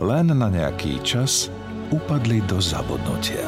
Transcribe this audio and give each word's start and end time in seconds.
len 0.00 0.34
na 0.34 0.48
nejaký 0.50 0.98
čas 1.06 1.46
upadli 1.94 2.42
do 2.46 2.58
zabudnutia. 2.58 3.46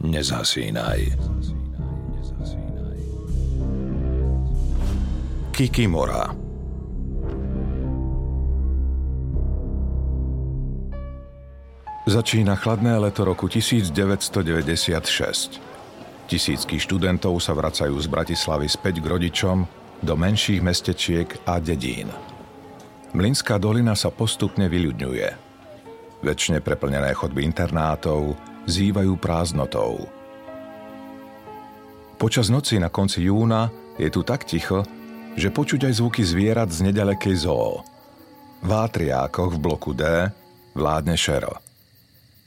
Nezasínaj. 0.00 1.00
Kikimora 5.52 6.32
Začína 12.10 12.58
chladné 12.58 12.98
leto 12.98 13.22
roku 13.22 13.46
1996. 13.46 15.62
Tisícky 16.26 16.76
študentov 16.80 17.38
sa 17.38 17.54
vracajú 17.54 17.94
z 18.00 18.06
Bratislavy 18.10 18.66
späť 18.66 18.98
k 18.98 19.06
rodičom, 19.06 19.62
do 20.00 20.16
menších 20.16 20.64
mestečiek 20.64 21.28
a 21.44 21.60
dedín. 21.60 22.08
Mlinská 23.10 23.58
dolina 23.58 23.98
sa 23.98 24.08
postupne 24.08 24.70
vyľudňuje. 24.70 25.28
Večne 26.20 26.60
preplnené 26.60 27.10
chodby 27.16 27.42
internátov 27.42 28.36
zývajú 28.68 29.16
prázdnotou. 29.18 30.06
Počas 32.20 32.52
noci 32.52 32.76
na 32.76 32.92
konci 32.92 33.24
júna 33.24 33.72
je 33.96 34.12
tu 34.12 34.20
tak 34.20 34.44
ticho, 34.44 34.84
že 35.34 35.48
počuť 35.48 35.88
aj 35.88 35.94
zvuky 36.04 36.20
zvierat 36.20 36.68
z 36.68 36.92
nedalekej 36.92 37.48
zoo. 37.48 37.80
V 38.60 38.70
Átriákoch 38.70 39.56
v 39.56 39.62
bloku 39.62 39.96
D 39.96 40.04
vládne 40.76 41.16
šero. 41.16 41.56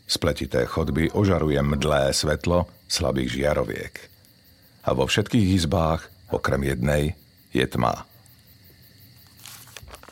Spletité 0.05 0.69
chodby 0.69 1.09
ožaruje 1.09 1.57
mdlé 1.57 2.13
svetlo 2.13 2.69
slabých 2.85 3.41
žiaroviek. 3.41 3.93
A 4.85 4.93
vo 4.93 5.09
všetkých 5.09 5.57
izbách, 5.57 6.11
okrem 6.29 6.69
jednej, 6.69 7.17
je 7.53 7.65
tma. 7.69 8.09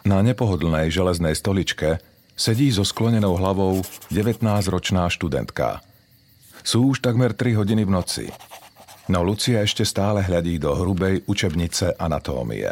Na 0.02 0.22
nepohodlnej 0.25 0.89
železnej 0.89 1.38
stoličke 1.38 2.02
sedí 2.34 2.73
so 2.73 2.81
sklonenou 2.81 3.38
hlavou 3.38 3.86
19-ročná 4.09 5.09
študentka. 5.14 5.81
Sú 6.62 6.94
už 6.94 7.06
takmer 7.06 7.34
3 7.38 7.58
hodiny 7.58 7.86
v 7.86 7.92
noci. 7.92 8.25
No 9.09 9.22
Lucia 9.25 9.62
ešte 9.62 9.86
stále 9.86 10.25
hľadí 10.25 10.62
do 10.62 10.73
hrubej 10.73 11.25
učebnice 11.25 11.97
anatómie. 11.97 12.69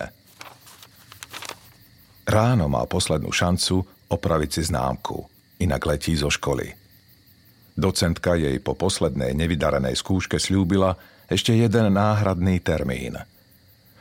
Ráno 2.29 2.69
má 2.69 2.85
poslednú 2.85 3.33
šancu 3.33 3.81
opraviť 4.09 4.49
si 4.49 4.61
známku, 4.69 5.25
inak 5.61 5.81
letí 5.85 6.13
zo 6.13 6.29
školy. 6.29 6.77
Docentka 7.73 8.37
jej 8.37 8.57
po 8.61 8.77
poslednej 8.77 9.33
nevydarenej 9.33 9.97
skúške 9.97 10.37
slúbila 10.37 10.97
ešte 11.29 11.53
jeden 11.53 11.93
náhradný 11.93 12.61
termín– 12.61 13.17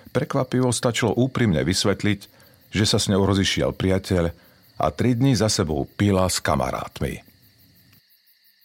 Prekvapivo 0.09 0.73
stačilo 0.73 1.13
úprimne 1.13 1.61
vysvetliť, 1.61 2.21
že 2.73 2.85
sa 2.85 2.97
s 2.97 3.09
ňou 3.13 3.25
rozišiel 3.29 3.77
priateľ 3.77 4.25
a 4.79 4.87
tri 4.93 5.13
dní 5.13 5.37
za 5.37 5.53
sebou 5.53 5.85
pila 5.85 6.29
s 6.29 6.41
kamarátmi. 6.41 7.25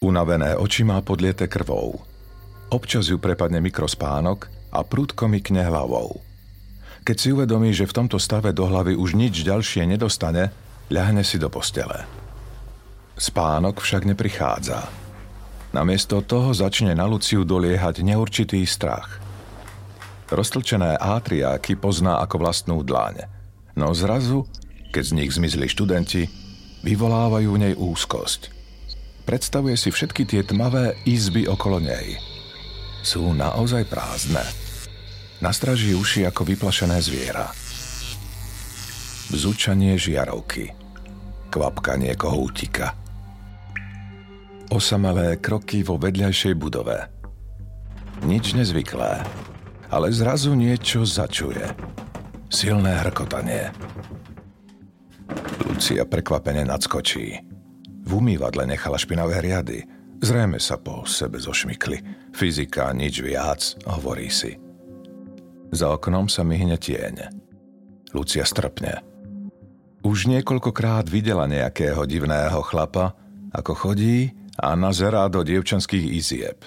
Unavené 0.04 0.60
oči 0.60 0.84
má 0.84 1.00
podliete 1.00 1.48
krvou. 1.48 2.04
Občas 2.72 3.08
ju 3.08 3.20
prepadne 3.20 3.64
mikrospánok 3.64 4.52
a 4.76 4.84
prúdko 4.84 5.32
mykne 5.32 5.64
hlavou. 5.64 6.20
Keď 7.04 7.16
si 7.20 7.32
uvedomí, 7.36 7.76
že 7.76 7.88
v 7.88 7.96
tomto 8.04 8.20
stave 8.20 8.56
do 8.56 8.68
hlavy 8.68 8.96
už 8.96 9.16
nič 9.16 9.44
ďalšie 9.44 9.88
nedostane, 9.88 10.52
ľahne 10.92 11.24
si 11.24 11.36
do 11.40 11.52
postele. 11.52 12.08
Spánok 13.20 13.84
však 13.84 14.08
neprichádza. 14.08 14.88
Namiesto 15.76 16.24
toho 16.24 16.56
začne 16.56 16.96
na 16.96 17.08
Luciu 17.08 17.44
doliehať 17.44 18.04
neurčitý 18.04 18.64
strach– 18.64 19.20
Roztlčené 20.34 20.98
átriáky 20.98 21.78
pozná 21.78 22.18
ako 22.18 22.42
vlastnú 22.42 22.82
dláň. 22.82 23.30
No 23.78 23.94
zrazu, 23.94 24.50
keď 24.90 25.04
z 25.06 25.12
nich 25.14 25.30
zmizli 25.30 25.70
študenti, 25.70 26.26
vyvolávajú 26.82 27.50
v 27.54 27.62
nej 27.70 27.74
úzkosť. 27.78 28.50
Predstavuje 29.30 29.78
si 29.78 29.94
všetky 29.94 30.26
tie 30.26 30.42
tmavé 30.42 30.98
izby 31.06 31.46
okolo 31.46 31.78
nej. 31.78 32.18
Sú 33.06 33.30
naozaj 33.30 33.86
prázdne. 33.86 34.42
Nastraží 35.38 35.94
uši 35.94 36.26
ako 36.26 36.50
vyplašené 36.50 36.98
zviera. 36.98 37.54
Bzučanie 39.30 40.02
žiarovky. 40.02 40.74
Kvapkanie 41.54 42.18
kohútika. 42.18 42.98
Osamelé 44.74 45.38
kroky 45.38 45.86
vo 45.86 46.02
vedľajšej 46.02 46.54
budove. 46.58 47.06
Nič 48.26 48.58
nezvyklé 48.58 49.22
ale 49.94 50.10
zrazu 50.10 50.58
niečo 50.58 51.06
začuje. 51.06 51.62
Silné 52.50 52.98
hrkotanie. 53.06 53.70
Lucia 55.70 56.02
prekvapene 56.10 56.66
nadskočí. 56.66 57.38
V 58.02 58.10
umývadle 58.10 58.66
nechala 58.66 58.98
špinavé 58.98 59.38
riady. 59.46 59.86
Zrejme 60.18 60.58
sa 60.58 60.82
po 60.82 61.06
sebe 61.06 61.38
zošmykli. 61.38 62.30
Fyzika, 62.34 62.90
nič 62.90 63.22
viac, 63.22 63.78
hovorí 63.86 64.34
si. 64.34 64.58
Za 65.70 65.94
oknom 65.94 66.26
sa 66.26 66.42
myhne 66.42 66.82
tieň. 66.82 67.30
Lucia 68.18 68.46
strpne. 68.50 69.02
Už 70.02 70.26
niekoľkokrát 70.26 71.06
videla 71.06 71.46
nejakého 71.46 72.04
divného 72.10 72.60
chlapa, 72.66 73.14
ako 73.54 73.72
chodí 73.78 74.34
a 74.58 74.74
nazerá 74.74 75.30
do 75.30 75.46
dievčanských 75.46 76.06
izieb. 76.14 76.66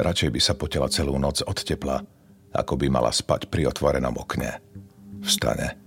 Radšej 0.00 0.30
by 0.32 0.40
sa 0.40 0.54
potela 0.56 0.88
celú 0.90 1.16
noc 1.16 1.40
od 1.44 1.58
tepla, 1.60 2.02
ako 2.58 2.74
by 2.74 2.86
mala 2.90 3.14
spať 3.14 3.46
pri 3.46 3.70
otvorenom 3.70 4.18
okne. 4.18 4.58
Vstane. 5.22 5.78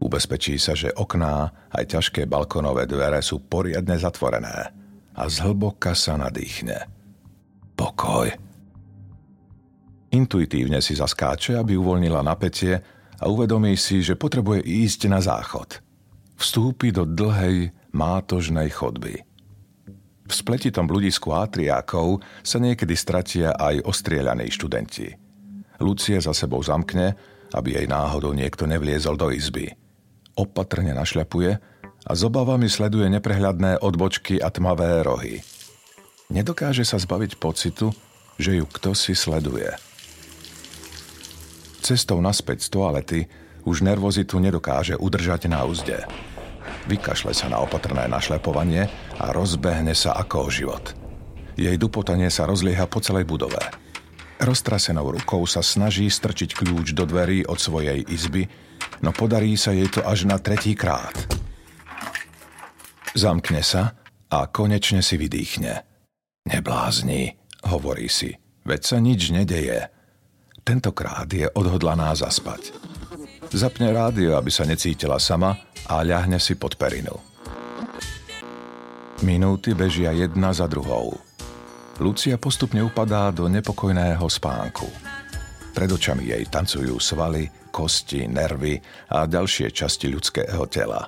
Ubezpečí 0.00 0.56
sa, 0.56 0.72
že 0.72 0.92
okná 0.92 1.68
aj 1.72 1.84
ťažké 1.96 2.24
balkonové 2.24 2.88
dvere 2.88 3.20
sú 3.20 3.44
poriadne 3.44 4.00
zatvorené 4.00 4.72
a 5.12 5.22
zhlboka 5.28 5.92
sa 5.92 6.16
nadýchne. 6.16 6.88
Pokoj. 7.76 8.32
Intuitívne 10.10 10.80
si 10.80 10.96
zaskáče, 10.96 11.60
aby 11.60 11.76
uvoľnila 11.76 12.24
napätie 12.24 12.80
a 13.20 13.24
uvedomí 13.28 13.76
si, 13.76 14.00
že 14.00 14.16
potrebuje 14.16 14.64
ísť 14.64 15.00
na 15.12 15.20
záchod. 15.20 15.84
Vstúpi 16.40 16.88
do 16.88 17.04
dlhej, 17.04 17.68
mátožnej 17.92 18.72
chodby. 18.72 19.20
V 20.24 20.32
spletitom 20.32 20.88
bludisku 20.88 21.36
atriákov 21.36 22.24
sa 22.40 22.56
niekedy 22.56 22.96
stratia 22.96 23.52
aj 23.52 23.84
ostrieľaní 23.84 24.48
študenti– 24.48 25.12
Lucie 25.80 26.20
za 26.20 26.36
sebou 26.36 26.60
zamkne, 26.60 27.16
aby 27.56 27.80
jej 27.80 27.86
náhodou 27.88 28.36
niekto 28.36 28.68
nevliezol 28.68 29.16
do 29.16 29.32
izby. 29.32 29.74
Opatrne 30.36 30.94
našľapuje 30.94 31.50
a 32.06 32.10
s 32.14 32.20
obavami 32.22 32.70
sleduje 32.70 33.08
neprehľadné 33.10 33.82
odbočky 33.82 34.38
a 34.38 34.48
tmavé 34.48 35.02
rohy. 35.02 35.42
Nedokáže 36.30 36.86
sa 36.86 36.96
zbaviť 36.96 37.42
pocitu, 37.42 37.90
že 38.38 38.56
ju 38.56 38.64
kto 38.64 38.94
si 38.94 39.18
sleduje. 39.18 39.68
Cestou 41.82 42.22
naspäť 42.22 42.64
z 42.64 42.68
toalety 42.70 43.20
už 43.66 43.82
nervozitu 43.82 44.38
nedokáže 44.38 44.94
udržať 44.94 45.50
na 45.50 45.66
úzde. 45.66 46.06
Vykašle 46.88 47.34
sa 47.34 47.50
na 47.50 47.60
opatrné 47.60 48.06
našlepovanie 48.06 48.88
a 49.18 49.34
rozbehne 49.34 49.92
sa 49.92 50.16
ako 50.16 50.36
o 50.46 50.48
život. 50.48 50.84
Jej 51.58 51.76
dupotanie 51.76 52.30
sa 52.32 52.48
rozlieha 52.48 52.86
po 52.88 53.02
celej 53.02 53.28
budove. 53.28 53.60
Roztrasenou 54.40 55.20
rukou 55.20 55.44
sa 55.44 55.60
snaží 55.60 56.08
strčiť 56.08 56.56
kľúč 56.56 56.96
do 56.96 57.04
dverí 57.04 57.44
od 57.44 57.60
svojej 57.60 58.00
izby, 58.08 58.48
no 59.04 59.12
podarí 59.12 59.52
sa 59.60 59.76
jej 59.76 59.84
to 59.92 60.00
až 60.00 60.24
na 60.24 60.40
tretí 60.40 60.72
krát. 60.72 61.12
Zamkne 63.12 63.60
sa 63.60 64.00
a 64.32 64.48
konečne 64.48 65.04
si 65.04 65.20
vydýchne. 65.20 65.84
Neblázni, 66.48 67.36
hovorí 67.68 68.08
si, 68.08 68.32
veď 68.64 68.80
sa 68.80 68.96
nič 68.96 69.28
nedeje. 69.28 69.92
Tentokrát 70.64 71.28
je 71.28 71.44
odhodlaná 71.52 72.16
zaspať. 72.16 72.72
Zapne 73.52 73.92
rádio, 73.92 74.40
aby 74.40 74.48
sa 74.48 74.64
necítila 74.64 75.20
sama 75.20 75.58
a 75.84 76.00
ľahne 76.00 76.40
si 76.40 76.56
pod 76.56 76.80
perinu. 76.80 77.18
Minúty 79.20 79.76
bežia 79.76 80.16
jedna 80.16 80.56
za 80.56 80.64
druhou. 80.64 81.18
Lucia 82.00 82.40
postupne 82.40 82.80
upadá 82.80 83.28
do 83.28 83.44
nepokojného 83.44 84.24
spánku. 84.24 84.88
Pred 85.76 85.90
očami 86.00 86.32
jej 86.32 86.48
tancujú 86.48 86.96
svaly, 86.96 87.44
kosti, 87.68 88.24
nervy 88.24 88.80
a 89.12 89.28
ďalšie 89.28 89.68
časti 89.68 90.08
ľudského 90.08 90.64
tela. 90.72 91.04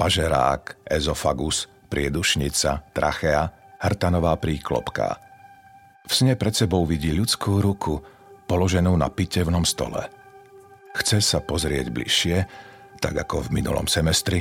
Pažerák, 0.00 0.88
ezofagus, 0.88 1.68
priedušnica, 1.92 2.88
trachea, 2.96 3.52
hrtanová 3.84 4.32
príklopka. 4.40 5.20
V 6.08 6.12
sne 6.16 6.40
pred 6.40 6.56
sebou 6.56 6.88
vidí 6.88 7.12
ľudskú 7.12 7.60
ruku, 7.60 8.00
položenú 8.48 8.96
na 8.96 9.12
pitevnom 9.12 9.68
stole. 9.68 10.08
Chce 10.96 11.20
sa 11.20 11.44
pozrieť 11.44 11.92
bližšie, 11.92 12.36
tak 12.96 13.12
ako 13.12 13.44
v 13.44 13.60
minulom 13.60 13.84
semestri, 13.84 14.40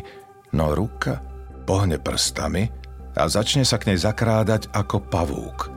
no 0.55 0.71
ruka 0.71 1.19
pohne 1.67 1.99
prstami 1.99 2.86
a 3.17 3.25
začne 3.25 3.65
sa 3.65 3.81
k 3.81 3.91
nej 3.91 3.99
zakrádať 3.99 4.69
ako 4.71 5.01
pavúk. 5.09 5.73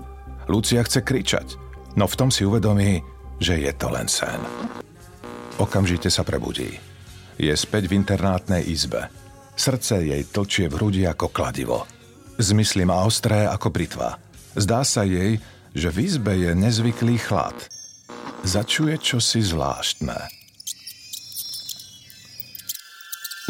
Lucia 0.47 0.85
chce 0.85 1.01
kričať, 1.01 1.57
no 1.97 2.05
v 2.05 2.19
tom 2.21 2.29
si 2.29 2.45
uvedomí, 2.45 3.01
že 3.41 3.57
je 3.57 3.73
to 3.75 3.89
len 3.89 4.07
sen. 4.07 4.39
Okamžite 5.57 6.13
sa 6.13 6.21
prebudí. 6.21 6.77
Je 7.41 7.53
späť 7.57 7.89
v 7.89 7.97
internátnej 7.97 8.69
izbe. 8.69 9.09
Srdce 9.57 10.05
jej 10.05 10.23
tlčie 10.29 10.69
v 10.69 10.77
hrudi 10.77 11.03
ako 11.09 11.33
kladivo. 11.33 11.89
Zmysly 12.41 12.85
má 12.85 13.05
ostré 13.05 13.49
ako 13.49 13.69
britva. 13.73 14.17
Zdá 14.57 14.85
sa 14.85 15.05
jej, 15.05 15.41
že 15.77 15.89
v 15.93 15.99
izbe 16.05 16.33
je 16.37 16.53
nezvyklý 16.57 17.21
chlad. 17.21 17.57
Začuje 18.41 18.97
čosi 18.97 19.45
zvláštne. 19.45 20.17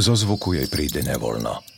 Zo 0.00 0.14
zvuku 0.19 0.58
jej 0.58 0.66
príde 0.66 1.06
nevoľno. 1.06 1.69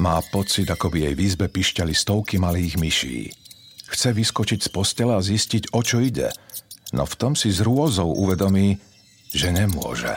Má 0.00 0.20
pocit, 0.32 0.68
ako 0.70 0.88
by 0.88 1.10
jej 1.10 1.14
v 1.16 1.24
izbe 1.26 1.46
pišťali 1.52 1.92
stovky 1.92 2.40
malých 2.40 2.80
myší. 2.80 3.18
Chce 3.92 4.16
vyskočiť 4.16 4.60
z 4.64 4.68
postela 4.72 5.20
a 5.20 5.24
zistiť, 5.24 5.76
o 5.76 5.80
čo 5.84 6.00
ide– 6.00 6.32
no 6.92 7.08
v 7.08 7.14
tom 7.16 7.32
si 7.32 7.48
z 7.50 7.64
rôzou 7.64 8.12
uvedomí, 8.12 8.78
že 9.32 9.48
nemôže. 9.50 10.12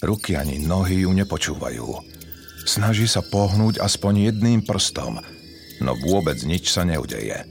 Ruky 0.00 0.34
ani 0.34 0.64
nohy 0.64 1.04
ju 1.04 1.12
nepočúvajú. 1.12 1.88
Snaží 2.64 3.04
sa 3.04 3.20
pohnúť 3.20 3.80
aspoň 3.80 4.32
jedným 4.32 4.64
prstom, 4.64 5.20
no 5.84 5.92
vôbec 6.08 6.40
nič 6.44 6.72
sa 6.72 6.88
neudeje. 6.88 7.44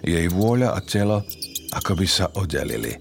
Jej 0.00 0.26
vôľa 0.32 0.76
a 0.76 0.80
telo 0.80 1.24
ako 1.72 1.92
by 2.00 2.06
sa 2.08 2.32
oddelili. 2.32 2.96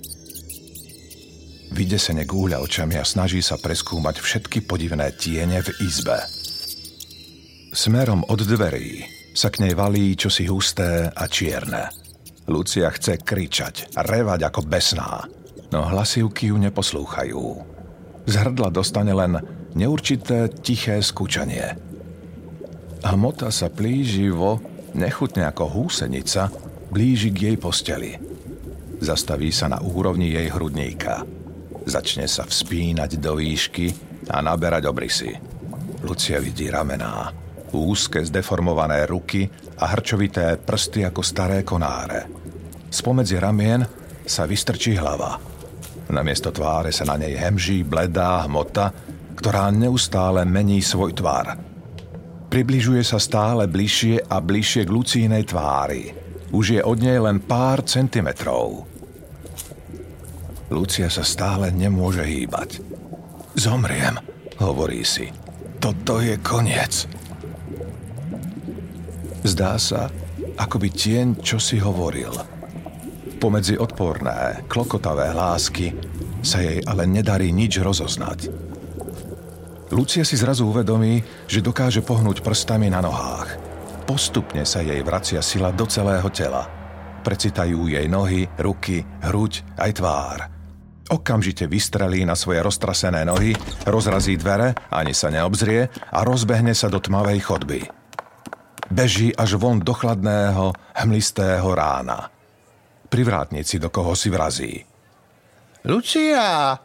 Vydesene 1.76 2.24
gúľa 2.24 2.64
očami 2.64 3.00
a 3.00 3.08
snaží 3.08 3.44
sa 3.44 3.60
preskúmať 3.60 4.20
všetky 4.20 4.64
podivné 4.64 5.12
tiene 5.16 5.60
v 5.60 5.76
izbe. 5.84 6.35
Smerom 7.76 8.24
od 8.32 8.40
dverí 8.40 9.04
sa 9.36 9.52
k 9.52 9.68
nej 9.68 9.76
valí 9.76 10.16
čosi 10.16 10.48
husté 10.48 11.12
a 11.12 11.28
čierne– 11.28 11.92
Lucia 12.46 12.94
chce 12.94 13.18
kričať, 13.18 13.98
revať 13.98 14.46
ako 14.46 14.70
besná, 14.70 15.26
no 15.74 15.82
hlasivky 15.90 16.54
ju 16.54 16.62
neposlúchajú. 16.62 17.46
Z 18.30 18.34
hrdla 18.38 18.70
dostane 18.70 19.14
len 19.18 19.42
neurčité 19.74 20.46
tiché 20.62 21.02
skúčanie. 21.02 21.74
Hmota 23.02 23.50
sa 23.50 23.70
plíživo, 23.70 24.62
nechutne 24.94 25.50
ako 25.50 25.66
húsenica, 25.74 26.54
blíži 26.94 27.34
k 27.34 27.54
jej 27.54 27.58
posteli. 27.58 28.14
Zastaví 29.02 29.50
sa 29.50 29.70
na 29.70 29.82
úrovni 29.82 30.30
jej 30.34 30.50
hrudníka. 30.54 31.26
Začne 31.86 32.30
sa 32.30 32.46
vzpínať 32.46 33.18
do 33.18 33.42
výšky 33.42 33.90
a 34.30 34.42
naberať 34.42 34.86
obrysy. 34.86 35.34
Lucia 36.06 36.38
vidí 36.38 36.70
ramená, 36.70 37.34
úzke 37.74 38.22
zdeformované 38.22 39.08
ruky 39.10 39.50
a 39.82 39.96
hrčovité 39.96 40.60
prsty 40.60 41.08
ako 41.08 41.22
staré 41.26 41.66
konáre. 41.66 42.30
Spomedzi 42.92 43.42
ramien 43.42 43.82
sa 44.26 44.46
vystrčí 44.46 44.94
hlava. 45.00 45.42
Namiesto 46.14 46.54
tváre 46.54 46.94
sa 46.94 47.04
na 47.10 47.18
nej 47.18 47.34
hemží 47.34 47.82
bledá 47.82 48.46
hmota, 48.46 48.94
ktorá 49.36 49.74
neustále 49.74 50.46
mení 50.46 50.80
svoj 50.80 51.18
tvar. 51.18 51.58
Približuje 52.48 53.02
sa 53.02 53.18
stále 53.18 53.66
bližšie 53.66 54.30
a 54.30 54.38
bližšie 54.40 54.86
k 54.86 54.94
Lucínej 54.94 55.44
tvári. 55.50 56.14
Už 56.54 56.78
je 56.78 56.82
od 56.86 57.02
nej 57.02 57.20
len 57.20 57.42
pár 57.42 57.84
centimetrov. 57.84 58.86
Lucia 60.72 61.12
sa 61.12 61.26
stále 61.26 61.74
nemôže 61.74 62.24
hýbať. 62.24 62.80
Zomriem, 63.60 64.18
hovorí 64.62 65.04
si. 65.04 65.30
Toto 65.84 66.24
je 66.24 66.40
koniec. 66.40 67.06
Zdá 69.46 69.78
sa, 69.78 70.10
ako 70.58 70.82
by 70.82 70.90
tieň 70.90 71.28
čo 71.46 71.62
si 71.62 71.78
hovoril. 71.78 72.34
Pomedzi 73.38 73.78
odporné, 73.78 74.66
klokotavé 74.66 75.30
hlásky 75.38 75.94
sa 76.42 76.66
jej 76.66 76.82
ale 76.82 77.06
nedarí 77.06 77.54
nič 77.54 77.78
rozoznať. 77.78 78.50
Lucia 79.94 80.26
si 80.26 80.34
zrazu 80.34 80.66
uvedomí, 80.66 81.22
že 81.46 81.62
dokáže 81.62 82.02
pohnúť 82.02 82.42
prstami 82.42 82.90
na 82.90 83.06
nohách. 83.06 83.54
Postupne 84.10 84.66
sa 84.66 84.82
jej 84.82 84.98
vracia 85.06 85.46
sila 85.46 85.70
do 85.70 85.86
celého 85.86 86.26
tela. 86.34 86.66
Precitajú 87.22 87.86
jej 87.86 88.10
nohy, 88.10 88.50
ruky, 88.58 89.06
hruď 89.30 89.62
aj 89.78 89.92
tvár. 90.02 90.40
Okamžite 91.06 91.70
vystrelí 91.70 92.26
na 92.26 92.34
svoje 92.34 92.66
roztrasené 92.66 93.22
nohy, 93.30 93.54
rozrazí 93.86 94.42
dvere, 94.42 94.74
ani 94.90 95.14
sa 95.14 95.30
neobzrie 95.30 95.86
a 96.10 96.26
rozbehne 96.26 96.74
sa 96.74 96.90
do 96.90 96.98
tmavej 96.98 97.46
chodby 97.46 98.05
beží 98.92 99.36
až 99.36 99.58
von 99.58 99.82
do 99.82 99.94
chladného, 99.94 100.74
hmlistého 100.96 101.68
rána. 101.76 102.30
Pri 103.10 103.22
vrátnici 103.24 103.80
do 103.80 103.90
koho 103.90 104.18
si 104.18 104.30
vrazí. 104.30 104.74
Lucia! 105.86 106.78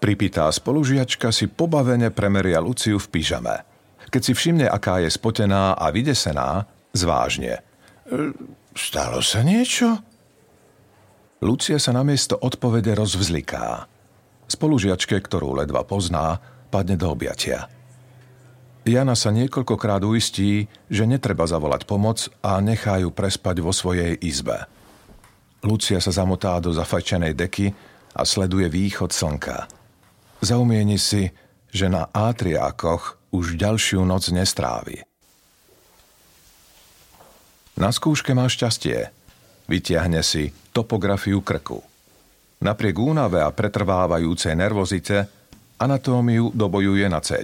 Pripýtá 0.00 0.52
spolužiačka 0.52 1.32
si 1.32 1.48
pobavene 1.48 2.12
premeria 2.12 2.60
Luciu 2.60 3.00
v 3.00 3.08
pyžame. 3.08 3.64
Keď 4.12 4.22
si 4.22 4.32
všimne, 4.36 4.68
aká 4.68 5.00
je 5.00 5.08
spotená 5.08 5.76
a 5.76 5.88
vydesená, 5.88 6.68
zvážne. 6.92 7.60
E, 8.04 8.32
stalo 8.76 9.24
sa 9.24 9.40
niečo? 9.40 9.96
Lucia 11.40 11.80
sa 11.80 11.92
namiesto 11.92 12.36
odpovede 12.36 12.92
rozvzliká. 12.96 13.88
Spolužiačke, 14.48 15.16
ktorú 15.20 15.60
ledva 15.60 15.84
pozná, 15.88 16.40
padne 16.68 16.96
do 17.00 17.12
objatia. 17.12 17.68
Jana 18.84 19.16
sa 19.16 19.32
niekoľkokrát 19.32 20.04
uistí, 20.04 20.68
že 20.92 21.08
netreba 21.08 21.48
zavolať 21.48 21.88
pomoc 21.88 22.28
a 22.44 22.60
nechá 22.60 23.00
ju 23.00 23.08
prespať 23.08 23.64
vo 23.64 23.72
svojej 23.72 24.12
izbe. 24.20 24.68
Lucia 25.64 25.96
sa 26.04 26.12
zamotá 26.12 26.60
do 26.60 26.68
zafajčenej 26.68 27.32
deky 27.32 27.72
a 28.12 28.28
sleduje 28.28 28.68
východ 28.68 29.08
slnka. 29.08 29.64
Zaumieni 30.44 31.00
si, 31.00 31.32
že 31.72 31.88
na 31.88 32.12
átriákoch 32.12 33.16
už 33.32 33.56
ďalšiu 33.56 34.04
noc 34.04 34.28
nestrávi. 34.28 35.00
Na 37.80 37.88
skúške 37.88 38.36
má 38.36 38.44
šťastie. 38.46 39.08
Vytiahne 39.64 40.20
si 40.20 40.52
topografiu 40.76 41.40
krku. 41.40 41.80
Napriek 42.60 43.00
únave 43.00 43.40
a 43.40 43.48
pretrvávajúcej 43.48 44.52
nervozite 44.52 45.24
anatómiu 45.80 46.52
dobojuje 46.52 47.08
na 47.08 47.24
C. 47.24 47.40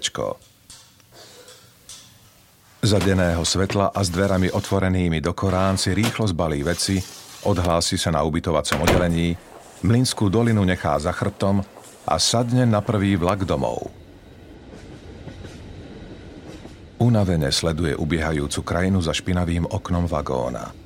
Za 2.81 2.97
denného 2.97 3.45
svetla 3.45 3.93
a 3.93 4.01
s 4.01 4.09
dverami 4.09 4.49
otvorenými 4.49 5.21
do 5.21 5.37
Korán 5.37 5.77
si 5.77 5.93
rýchlo 5.93 6.25
zbalí 6.25 6.65
veci, 6.65 6.97
odhlási 7.45 8.01
sa 8.01 8.09
na 8.09 8.25
ubytovacom 8.25 8.89
oddelení, 8.89 9.37
Mlinskú 9.81 10.29
dolinu 10.29 10.61
nechá 10.61 11.01
za 11.01 11.09
chrbtom 11.09 11.65
a 12.05 12.15
sadne 12.21 12.69
na 12.69 12.85
prvý 12.85 13.17
vlak 13.17 13.49
domov. 13.49 13.89
Unavene 17.01 17.49
sleduje 17.49 17.97
ubiehajúcu 17.97 18.61
krajinu 18.61 19.01
za 19.01 19.17
špinavým 19.17 19.65
oknom 19.65 20.05
vagóna. 20.05 20.77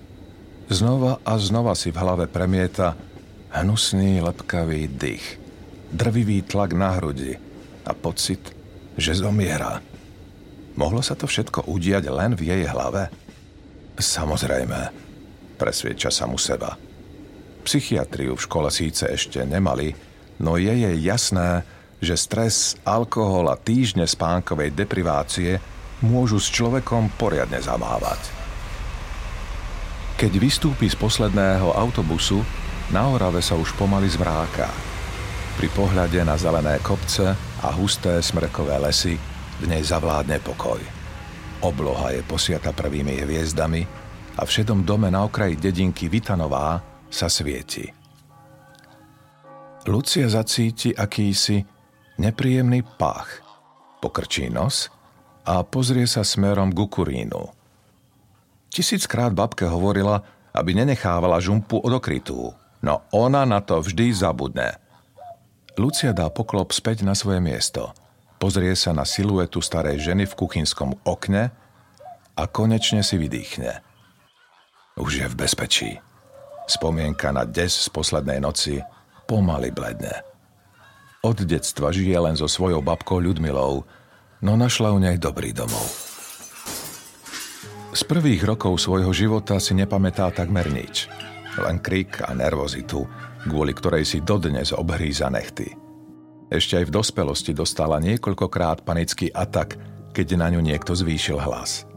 Znova 0.70 1.18
a 1.26 1.34
znova 1.42 1.74
si 1.74 1.90
v 1.90 1.98
hlave 1.98 2.30
premieta 2.30 2.94
hnusný 3.50 4.22
lepkavý 4.22 4.86
dých, 4.86 5.42
drvivý 5.90 6.46
tlak 6.46 6.70
na 6.78 6.94
hrudi 6.94 7.34
a 7.82 7.90
pocit, 7.98 8.54
že 8.94 9.18
zomiera. 9.18 9.82
Mohlo 10.74 11.06
sa 11.06 11.14
to 11.14 11.30
všetko 11.30 11.70
udiať 11.70 12.10
len 12.10 12.34
v 12.34 12.50
jej 12.50 12.62
hlave? 12.66 13.06
Samozrejme, 13.94 14.90
presvieča 15.54 16.10
sa 16.10 16.26
mu 16.26 16.34
seba. 16.34 16.74
Psychiatriu 17.62 18.34
v 18.34 18.44
škole 18.44 18.68
síce 18.74 19.06
ešte 19.06 19.38
nemali, 19.46 19.94
no 20.42 20.58
je 20.58 20.74
jej 20.74 20.96
jasné, 20.98 21.62
že 22.02 22.18
stres, 22.18 22.74
alkohol 22.82 23.48
a 23.48 23.56
týždne 23.56 24.04
spánkovej 24.04 24.74
deprivácie 24.74 25.62
môžu 26.02 26.42
s 26.42 26.50
človekom 26.50 27.14
poriadne 27.16 27.62
zamávať. 27.62 28.20
Keď 30.18 30.32
vystúpi 30.42 30.90
z 30.90 30.98
posledného 30.98 31.70
autobusu, 31.70 32.42
na 32.90 33.08
Orave 33.08 33.40
sa 33.40 33.54
už 33.54 33.72
pomaly 33.78 34.10
zvráka. 34.10 34.68
Pri 35.54 35.70
pohľade 35.70 36.18
na 36.26 36.34
zelené 36.34 36.82
kopce 36.82 37.32
a 37.62 37.68
husté 37.72 38.18
smrkové 38.20 38.74
lesy 38.82 39.16
v 39.60 39.64
nej 39.70 39.82
zavládne 39.84 40.40
pokoj. 40.42 40.80
Obloha 41.62 42.12
je 42.12 42.22
posiata 42.26 42.74
prvými 42.74 43.22
hviezdami 43.24 43.82
a 44.36 44.42
v 44.42 44.50
šedom 44.50 44.82
dome 44.82 45.08
na 45.08 45.24
okraji 45.24 45.56
dedinky 45.56 46.10
Vitanová 46.10 46.82
sa 47.08 47.30
svieti. 47.30 47.86
Lucia 49.84 50.26
zacíti 50.26 50.96
akýsi 50.96 51.60
nepríjemný 52.18 52.82
pách. 52.96 53.44
Pokrčí 54.00 54.48
nos 54.48 54.88
a 55.44 55.60
pozrie 55.62 56.08
sa 56.08 56.24
smerom 56.24 56.72
k 56.72 56.88
kurínu. 56.88 57.52
Tisíckrát 58.72 59.30
babke 59.30 59.68
hovorila, 59.68 60.24
aby 60.50 60.74
nenechávala 60.74 61.38
žumpu 61.38 61.78
odokrytú, 61.78 62.50
no 62.82 62.94
ona 63.14 63.46
na 63.46 63.62
to 63.62 63.78
vždy 63.78 64.10
zabudne. 64.10 64.76
Lucia 65.78 66.14
dá 66.14 66.30
poklop 66.30 66.70
späť 66.70 67.02
na 67.06 67.14
svoje 67.14 67.42
miesto. 67.42 67.94
Pozrie 68.44 68.76
sa 68.76 68.92
na 68.92 69.08
siluetu 69.08 69.64
starej 69.64 70.04
ženy 70.04 70.28
v 70.28 70.36
kuchynskom 70.36 71.00
okne 71.08 71.48
a 72.36 72.44
konečne 72.44 73.00
si 73.00 73.16
vydýchne. 73.16 73.80
Už 75.00 75.24
je 75.24 75.26
v 75.32 75.32
bezpečí. 75.32 75.96
Spomienka 76.68 77.32
na 77.32 77.48
des 77.48 77.72
z 77.72 77.88
poslednej 77.88 78.44
noci 78.44 78.84
pomaly 79.24 79.72
bledne. 79.72 80.20
Od 81.24 81.40
detstva 81.40 81.88
žije 81.88 82.20
len 82.20 82.36
so 82.36 82.44
svojou 82.44 82.84
babkou 82.84 83.16
Ľudmilou, 83.16 83.80
no 84.44 84.52
našla 84.60 84.92
u 84.92 85.00
nej 85.00 85.16
dobrý 85.16 85.56
domov. 85.56 85.88
Z 87.96 88.04
prvých 88.04 88.44
rokov 88.44 88.76
svojho 88.76 89.16
života 89.16 89.56
si 89.56 89.72
nepamätá 89.72 90.28
takmer 90.28 90.68
nič. 90.68 91.08
Len 91.64 91.80
krik 91.80 92.20
a 92.20 92.36
nervozitu, 92.36 93.08
kvôli 93.48 93.72
ktorej 93.72 94.04
si 94.04 94.20
dodnes 94.20 94.68
obhríza 94.76 95.32
nechty. 95.32 95.83
Ešte 96.52 96.80
aj 96.80 96.84
v 96.88 96.94
dospelosti 97.00 97.52
dostala 97.56 98.00
niekoľkokrát 98.00 98.84
panický 98.84 99.32
atak, 99.32 99.80
keď 100.14 100.26
na 100.38 100.52
ňu 100.52 100.60
niekto 100.60 100.92
zvýšil 100.94 101.40
hlas. 101.40 101.88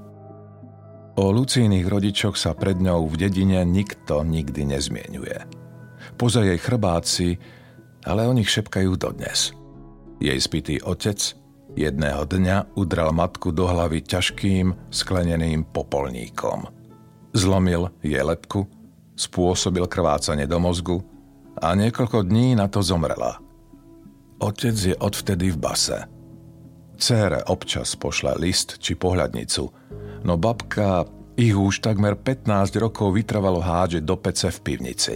O 1.17 1.33
Lucínych 1.33 1.89
rodičoch 1.89 2.37
sa 2.37 2.53
pred 2.53 2.77
ňou 2.77 3.09
v 3.09 3.25
dedine 3.25 3.65
nikto 3.65 4.21
nikdy 4.21 4.69
nezmienuje. 4.69 5.49
Poza 6.13 6.45
jej 6.45 6.61
chrbáci, 6.61 7.41
ale 8.05 8.29
o 8.29 8.33
nich 8.33 8.49
šepkajú 8.53 8.93
dodnes. 8.95 9.53
Jej 10.21 10.37
spitý 10.37 10.77
otec 10.81 11.17
jedného 11.77 12.25
dňa 12.25 12.77
udral 12.77 13.13
matku 13.13 13.49
do 13.53 13.65
hlavy 13.65 14.05
ťažkým 14.05 14.93
skleneným 14.93 15.65
popolníkom. 15.69 16.69
Zlomil 17.33 17.93
jej 18.01 18.21
lepku, 18.21 18.65
spôsobil 19.17 19.85
krvácanie 19.89 20.45
do 20.45 20.57
mozgu 20.61 21.01
a 21.57 21.73
niekoľko 21.73 22.25
dní 22.25 22.57
na 22.57 22.69
to 22.69 22.81
zomrela. 22.85 23.41
Otec 24.37 24.75
je 24.77 24.95
odvtedy 24.95 25.53
v 25.53 25.57
base. 25.57 25.97
Cére 26.97 27.41
občas 27.49 27.93
pošle 27.97 28.37
list 28.37 28.77
či 28.81 28.93
pohľadnicu– 28.97 29.63
no 30.27 30.35
babka 30.35 31.05
ich 31.37 31.53
už 31.53 31.79
takmer 31.79 32.17
15 32.17 32.73
rokov 32.81 33.13
vytrvalo 33.13 33.61
hádže 33.61 34.01
do 34.01 34.19
pece 34.19 34.49
v 34.49 34.59
pivnici. 34.59 35.15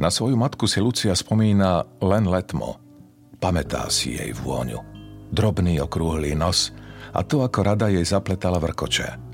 Na 0.00 0.08
svoju 0.08 0.38
matku 0.38 0.64
si 0.64 0.80
Lucia 0.80 1.12
spomína 1.12 1.84
len 2.00 2.24
letmo. 2.24 2.80
Pamätá 3.36 3.90
si 3.92 4.16
jej 4.16 4.32
vôňu. 4.32 4.80
Drobný 5.28 5.76
okrúhlý 5.82 6.32
nos 6.32 6.72
a 7.12 7.20
to, 7.20 7.44
ako 7.44 7.58
rada 7.60 7.92
jej 7.92 8.04
zapletala 8.06 8.56
vrkoče. 8.56 9.28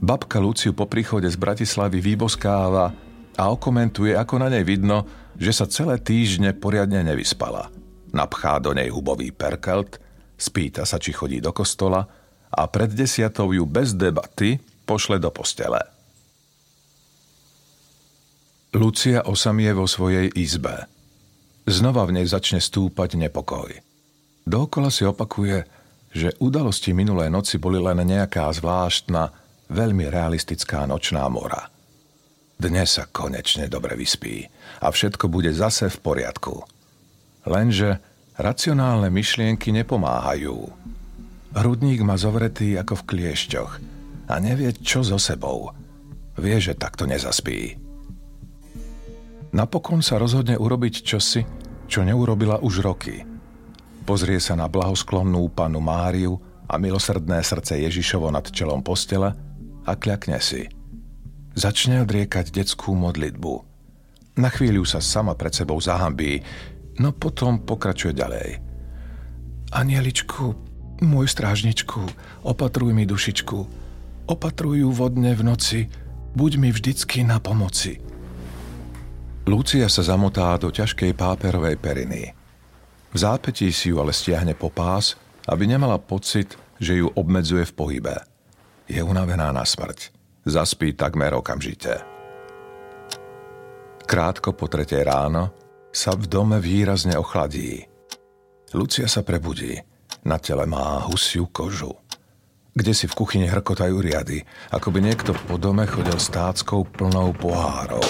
Babka 0.00 0.40
Luciu 0.40 0.72
po 0.72 0.88
príchode 0.88 1.28
z 1.28 1.36
Bratislavy 1.36 2.00
vyboskáva 2.00 2.92
a 3.36 3.44
okomentuje, 3.52 4.16
ako 4.16 4.40
na 4.40 4.48
nej 4.48 4.64
vidno, 4.64 5.04
že 5.40 5.56
sa 5.56 5.64
celé 5.64 5.96
týždne 5.96 6.52
poriadne 6.52 7.00
nevyspala. 7.00 7.72
Napchá 8.12 8.60
do 8.60 8.76
nej 8.76 8.92
hubový 8.92 9.32
perkelt– 9.32 9.96
spýta 10.40 10.88
sa, 10.88 10.96
či 10.96 11.12
chodí 11.12 11.44
do 11.44 11.52
kostola 11.52 12.08
a 12.48 12.62
pred 12.72 12.88
desiatou 12.96 13.52
ju 13.52 13.68
bez 13.68 13.92
debaty 13.92 14.56
pošle 14.88 15.20
do 15.20 15.28
postele. 15.28 15.78
Lucia 18.72 19.28
osamie 19.28 19.70
vo 19.76 19.84
svojej 19.84 20.32
izbe. 20.32 20.88
Znova 21.68 22.08
v 22.08 22.18
nej 22.18 22.26
začne 22.26 22.58
stúpať 22.58 23.20
nepokoj. 23.20 23.68
Dookola 24.48 24.88
si 24.88 25.04
opakuje, 25.04 25.68
že 26.10 26.34
udalosti 26.42 26.90
minulé 26.96 27.30
noci 27.30 27.60
boli 27.60 27.78
len 27.78 28.02
nejaká 28.02 28.50
zvláštna, 28.50 29.30
veľmi 29.70 30.10
realistická 30.10 30.88
nočná 30.88 31.22
mora. 31.30 31.70
Dnes 32.58 32.98
sa 32.98 33.06
konečne 33.06 33.70
dobre 33.70 33.94
vyspí 33.94 34.42
a 34.80 34.88
všetko 34.88 35.28
bude 35.28 35.52
zase 35.52 35.92
v 35.92 35.98
poriadku. 36.00 36.64
Lenže 37.44 38.00
Racionálne 38.40 39.12
myšlienky 39.12 39.68
nepomáhajú. 39.68 40.72
Hrudník 41.52 42.00
má 42.00 42.16
zovretý 42.16 42.72
ako 42.80 43.04
v 43.04 43.06
kliešťoch 43.12 43.70
a 44.32 44.34
nevie, 44.40 44.72
čo 44.80 45.04
so 45.04 45.20
sebou. 45.20 45.76
Vie, 46.40 46.56
že 46.56 46.72
takto 46.72 47.04
nezaspí. 47.04 47.76
Napokon 49.52 50.00
sa 50.00 50.16
rozhodne 50.16 50.56
urobiť 50.56 51.04
čosi, 51.04 51.44
čo 51.84 52.00
neurobila 52.00 52.64
už 52.64 52.80
roky. 52.80 53.28
Pozrie 54.08 54.40
sa 54.40 54.56
na 54.56 54.72
blahosklonnú 54.72 55.52
panu 55.52 55.84
Máriu 55.84 56.40
a 56.64 56.80
milosrdné 56.80 57.44
srdce 57.44 57.76
Ježišovo 57.76 58.32
nad 58.32 58.48
čelom 58.48 58.80
postele 58.80 59.36
a 59.84 59.92
kľakne 59.92 60.40
si. 60.40 60.64
Začne 61.52 62.08
odriekať 62.08 62.56
detskú 62.56 62.96
modlitbu. 62.96 63.69
Na 64.38 64.48
chvíľu 64.52 64.86
sa 64.86 65.02
sama 65.02 65.34
pred 65.34 65.50
sebou 65.50 65.80
zahambí, 65.82 66.42
No 67.00 67.16
potom 67.16 67.64
pokračuje 67.64 68.12
ďalej. 68.12 68.60
Anieličku, 69.72 70.52
môj 71.00 71.26
strážničku, 71.32 72.04
opatruj 72.44 72.92
mi 72.92 73.08
dušičku, 73.08 73.58
opatruj 74.28 74.84
ju 74.84 74.90
vodne 74.92 75.32
v 75.32 75.40
noci, 75.40 75.80
buď 76.36 76.52
mi 76.60 76.68
vždycky 76.68 77.24
na 77.24 77.40
pomoci. 77.40 78.04
Lucia 79.48 79.88
sa 79.88 80.04
zamotá 80.04 80.52
do 80.60 80.68
ťažkej 80.68 81.16
páperovej 81.16 81.80
periny. 81.80 82.36
V 83.10 83.16
zápetí 83.16 83.72
si 83.72 83.90
ju 83.90 83.96
ale 83.96 84.12
stiahne 84.12 84.52
po 84.52 84.68
pás, 84.68 85.16
aby 85.48 85.64
nemala 85.64 85.96
pocit, 85.96 86.52
že 86.76 87.00
ju 87.00 87.08
obmedzuje 87.16 87.64
v 87.64 87.74
pohybe. 87.74 88.14
Je 88.86 89.00
unavená 89.00 89.48
na 89.56 89.64
smrť. 89.64 90.12
Zaspí 90.44 90.92
takmer 90.92 91.32
okamžite. 91.32 92.19
Krátko 94.10 94.58
po 94.58 94.66
tretej 94.66 95.06
ráno 95.06 95.54
sa 95.94 96.18
v 96.18 96.26
dome 96.26 96.58
výrazne 96.58 97.14
ochladí. 97.14 97.86
Lucia 98.74 99.06
sa 99.06 99.22
prebudí. 99.22 99.78
Na 100.26 100.34
tele 100.42 100.66
má 100.66 101.06
husiu 101.06 101.46
kožu. 101.46 101.94
Kde 102.74 102.90
si 102.90 103.06
v 103.06 103.14
kuchyni 103.14 103.46
hrkotajú 103.46 104.02
riady, 104.02 104.42
ako 104.74 104.90
by 104.90 104.98
niekto 104.98 105.30
po 105.46 105.62
dome 105.62 105.86
chodil 105.86 106.18
s 106.18 106.26
táckou 106.26 106.90
plnou 106.90 107.30
pohárov. 107.38 108.02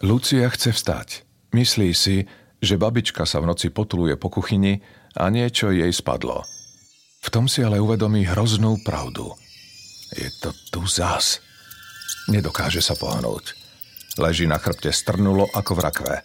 Lucia 0.00 0.48
chce 0.56 0.72
vstať. 0.72 1.08
Myslí 1.52 1.92
si, 1.92 2.24
že 2.64 2.80
babička 2.80 3.28
sa 3.28 3.44
v 3.44 3.52
noci 3.52 3.68
potuluje 3.68 4.16
po 4.16 4.32
kuchyni 4.32 4.80
a 5.20 5.28
niečo 5.28 5.68
jej 5.68 5.92
spadlo. 5.92 6.48
V 7.20 7.28
tom 7.28 7.44
si 7.44 7.60
ale 7.60 7.76
uvedomí 7.76 8.24
hroznú 8.24 8.80
pravdu. 8.88 9.36
Je 10.16 10.32
to 10.40 10.56
tu 10.72 10.80
zas. 10.88 11.44
Nedokáže 12.32 12.80
sa 12.80 12.96
pohnúť. 12.96 13.57
Leží 14.18 14.50
na 14.50 14.58
chrbte 14.58 14.90
strnulo 14.90 15.46
ako 15.54 15.72
v 15.78 15.80
rakve. 15.80 16.16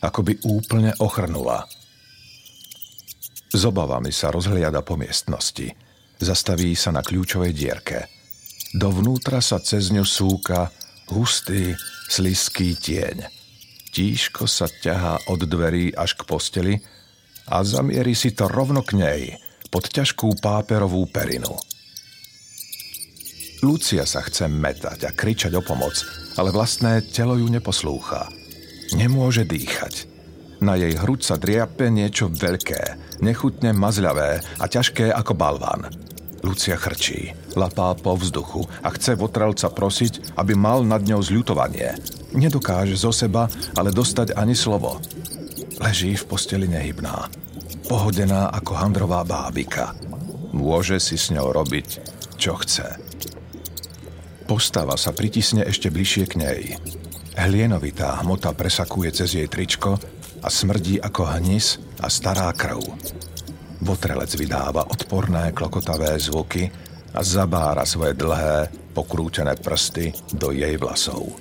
Ako 0.00 0.24
by 0.24 0.32
úplne 0.48 0.96
ochrnula. 0.98 1.68
S 3.52 3.62
obavami 3.68 4.08
sa 4.08 4.32
rozhliada 4.32 4.80
po 4.80 4.96
miestnosti. 4.96 5.68
Zastaví 6.16 6.72
sa 6.72 6.96
na 6.96 7.04
kľúčovej 7.04 7.52
dierke. 7.52 8.08
Dovnútra 8.72 9.44
sa 9.44 9.60
cez 9.60 9.92
ňu 9.92 10.00
súka 10.00 10.72
hustý, 11.12 11.76
sliský 12.08 12.72
tieň. 12.72 13.28
Tížko 13.92 14.48
sa 14.48 14.64
ťahá 14.72 15.28
od 15.28 15.44
dverí 15.44 15.92
až 15.92 16.16
k 16.16 16.24
posteli 16.24 16.74
a 17.52 17.60
zamierí 17.60 18.16
si 18.16 18.32
to 18.32 18.48
rovno 18.48 18.80
k 18.80 18.96
nej, 18.96 19.22
pod 19.68 19.92
ťažkú 19.92 20.40
páperovú 20.40 21.04
perinu. 21.12 21.52
Lucia 23.60 24.08
sa 24.08 24.24
chce 24.24 24.48
metať 24.48 25.04
a 25.04 25.10
kričať 25.12 25.52
o 25.52 25.60
pomoc, 25.60 26.21
ale 26.36 26.54
vlastné 26.54 27.04
telo 27.12 27.36
ju 27.36 27.48
neposlúcha. 27.48 28.28
Nemôže 28.92 29.44
dýchať. 29.48 30.08
Na 30.62 30.78
jej 30.78 30.94
hruď 30.94 31.20
sa 31.26 31.34
driape 31.34 31.90
niečo 31.90 32.30
veľké, 32.30 33.18
nechutne 33.18 33.74
mazľavé 33.74 34.38
a 34.62 34.64
ťažké 34.70 35.10
ako 35.10 35.32
balván. 35.34 35.90
Lucia 36.42 36.74
chrčí, 36.74 37.34
lapá 37.54 37.94
po 37.94 38.18
vzduchu 38.18 38.66
a 38.82 38.90
chce 38.90 39.14
votrelca 39.14 39.70
prosiť, 39.70 40.34
aby 40.38 40.58
mal 40.58 40.82
nad 40.82 41.02
ňou 41.02 41.22
zľutovanie. 41.22 41.94
Nedokáže 42.34 42.98
zo 42.98 43.14
seba 43.14 43.46
ale 43.78 43.94
dostať 43.94 44.34
ani 44.34 44.54
slovo. 44.54 44.98
Leží 45.78 46.18
v 46.18 46.26
posteli 46.26 46.66
nehybná, 46.66 47.30
pohodená 47.86 48.50
ako 48.54 48.72
handrová 48.74 49.22
bábika. 49.22 49.94
Môže 50.54 50.98
si 50.98 51.18
s 51.18 51.30
ňou 51.34 51.50
robiť, 51.54 51.88
čo 52.38 52.58
chce. 52.58 53.11
Postava 54.52 55.00
sa 55.00 55.16
pritisne 55.16 55.64
ešte 55.64 55.88
bližšie 55.88 56.28
k 56.28 56.34
nej. 56.36 56.76
Hlienovitá 57.40 58.20
hmota 58.20 58.52
presakuje 58.52 59.08
cez 59.08 59.32
jej 59.32 59.48
tričko 59.48 59.96
a 60.44 60.48
smrdí 60.52 61.00
ako 61.00 61.24
hnis 61.24 61.80
a 62.04 62.12
stará 62.12 62.52
krv. 62.52 62.84
Votrelec 63.80 64.28
vydáva 64.36 64.84
odporné 64.92 65.56
klokotavé 65.56 66.20
zvuky 66.20 66.68
a 67.16 67.24
zabára 67.24 67.88
svoje 67.88 68.12
dlhé, 68.12 68.68
pokrútené 68.92 69.56
prsty 69.56 70.12
do 70.36 70.52
jej 70.52 70.76
vlasov. 70.76 71.32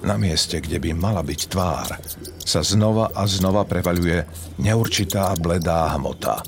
Na 0.00 0.16
mieste, 0.16 0.64
kde 0.64 0.80
by 0.80 0.96
mala 0.96 1.20
byť 1.20 1.40
tvár, 1.44 1.92
sa 2.40 2.64
znova 2.64 3.12
a 3.12 3.28
znova 3.28 3.68
prevaľuje 3.68 4.24
neurčitá 4.64 5.36
bledá 5.36 5.92
hmota. 5.92 6.40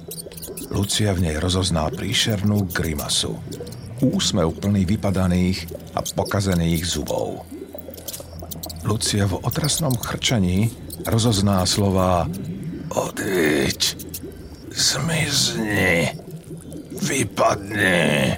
Lucia 0.73 1.13
v 1.13 1.29
nej 1.29 1.37
rozozná 1.37 1.85
príšernú 1.93 2.65
grimasu. 2.73 3.37
Úsmev 4.03 4.59
plný 4.59 4.83
vypadaných 4.83 5.71
a 5.95 6.03
pokazených 6.03 6.83
zubov. 6.83 7.47
Lucia 8.83 9.31
v 9.31 9.39
otrasnom 9.47 9.95
chrčaní 9.95 10.75
rozozná 11.07 11.63
slova 11.63 12.27
Odiť, 12.93 13.81
zmizni, 14.75 16.13
vypadni. 16.99 18.37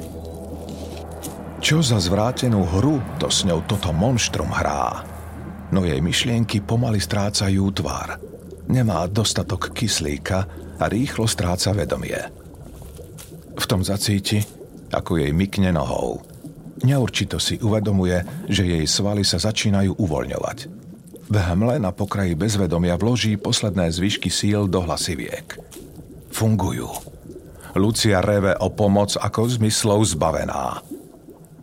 Čo 1.64 1.80
za 1.80 1.96
zvrátenú 1.96 2.60
hru 2.60 3.00
to 3.16 3.32
s 3.32 3.48
ňou 3.48 3.64
toto 3.64 3.88
monštrum 3.90 4.52
hrá? 4.52 5.00
No 5.72 5.80
jej 5.82 5.98
myšlienky 5.98 6.60
pomaly 6.60 7.00
strácajú 7.00 7.72
tvar. 7.72 8.20
Nemá 8.68 9.08
dostatok 9.08 9.72
kyslíka 9.72 10.44
a 10.76 10.84
rýchlo 10.92 11.24
stráca 11.24 11.72
vedomie. 11.72 12.20
V 13.56 13.64
tom 13.64 13.80
zacíti, 13.80 14.44
ako 14.94 15.18
jej 15.18 15.34
mykne 15.34 15.74
nohou. 15.74 16.22
Neurčito 16.84 17.42
si 17.42 17.58
uvedomuje, 17.58 18.46
že 18.46 18.66
jej 18.66 18.84
svaly 18.86 19.26
sa 19.26 19.40
začínajú 19.40 19.98
uvoľňovať. 19.98 20.58
V 21.24 21.36
hmle 21.40 21.80
na 21.80 21.90
pokraji 21.90 22.36
bezvedomia 22.36 23.00
vloží 23.00 23.40
posledné 23.40 23.88
zvyšky 23.88 24.28
síl 24.28 24.68
do 24.68 24.84
hlasiviek. 24.84 25.56
Fungujú. 26.28 26.90
Lucia 27.74 28.22
reve 28.22 28.54
o 28.60 28.70
pomoc 28.70 29.16
ako 29.18 29.50
zmyslov 29.50 30.04
zbavená. 30.14 30.84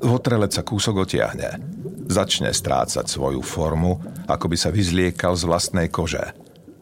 Votrelec 0.01 0.51
sa 0.51 0.65
kúsok 0.65 1.05
otiahne. 1.07 1.61
Začne 2.09 2.51
strácať 2.51 3.05
svoju 3.05 3.39
formu, 3.45 4.01
ako 4.27 4.45
by 4.49 4.57
sa 4.57 4.73
vyzliekal 4.73 5.37
z 5.37 5.45
vlastnej 5.45 5.87
kože. 5.87 6.33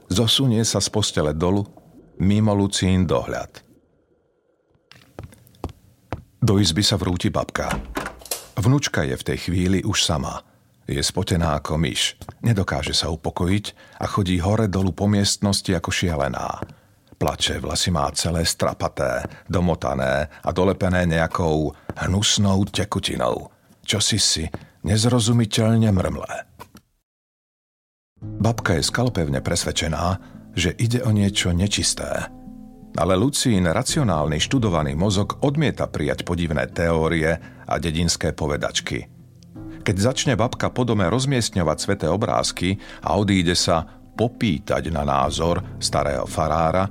Zosunie 0.10 0.64
sa 0.66 0.82
z 0.82 0.90
postele 0.90 1.36
dolu, 1.36 1.68
mimo 2.18 2.56
Lucín 2.58 3.06
dohľad. 3.06 3.69
Do 6.50 6.58
izby 6.58 6.82
sa 6.82 6.98
vrúti 6.98 7.30
babka. 7.30 7.70
Vnúčka 8.58 9.06
je 9.06 9.14
v 9.14 9.22
tej 9.22 9.38
chvíli 9.38 9.86
už 9.86 10.02
sama. 10.02 10.42
Je 10.90 10.98
spotená 10.98 11.54
ako 11.62 11.78
myš. 11.78 12.18
Nedokáže 12.42 12.98
sa 12.98 13.14
upokojiť 13.14 13.66
a 14.02 14.10
chodí 14.10 14.42
hore 14.42 14.66
dolu 14.66 14.90
po 14.90 15.06
miestnosti 15.06 15.70
ako 15.70 15.94
šialená. 15.94 16.58
Plače, 17.22 17.62
vlasy 17.62 17.94
má 17.94 18.10
celé 18.18 18.50
strapaté, 18.50 19.30
domotané 19.46 20.26
a 20.42 20.50
dolepené 20.50 21.06
nejakou 21.06 21.78
hnusnou 22.02 22.66
tekutinou. 22.66 23.54
Čo 23.86 24.02
si 24.02 24.18
si 24.18 24.50
nezrozumiteľne 24.82 25.94
mrmlé. 25.94 26.50
Babka 28.26 28.74
je 28.74 28.90
skalpevne 28.90 29.46
presvedčená, 29.46 30.18
že 30.58 30.74
ide 30.82 31.06
o 31.06 31.14
niečo 31.14 31.54
nečisté. 31.54 32.39
Ale 32.98 33.14
Lucín 33.14 33.70
racionálny 33.70 34.42
študovaný 34.42 34.98
mozog 34.98 35.38
odmieta 35.46 35.86
prijať 35.86 36.26
podivné 36.26 36.70
teórie 36.74 37.30
a 37.70 37.74
dedinské 37.78 38.34
povedačky. 38.34 39.06
Keď 39.86 39.96
začne 39.96 40.34
babka 40.36 40.74
po 40.74 40.84
dome 40.84 41.08
rozmiestňovať 41.08 41.78
sveté 41.80 42.08
obrázky 42.10 42.78
a 43.06 43.16
odíde 43.16 43.54
sa 43.56 43.86
popýtať 44.18 44.92
na 44.92 45.08
názor 45.08 45.80
starého 45.80 46.28
farára, 46.28 46.86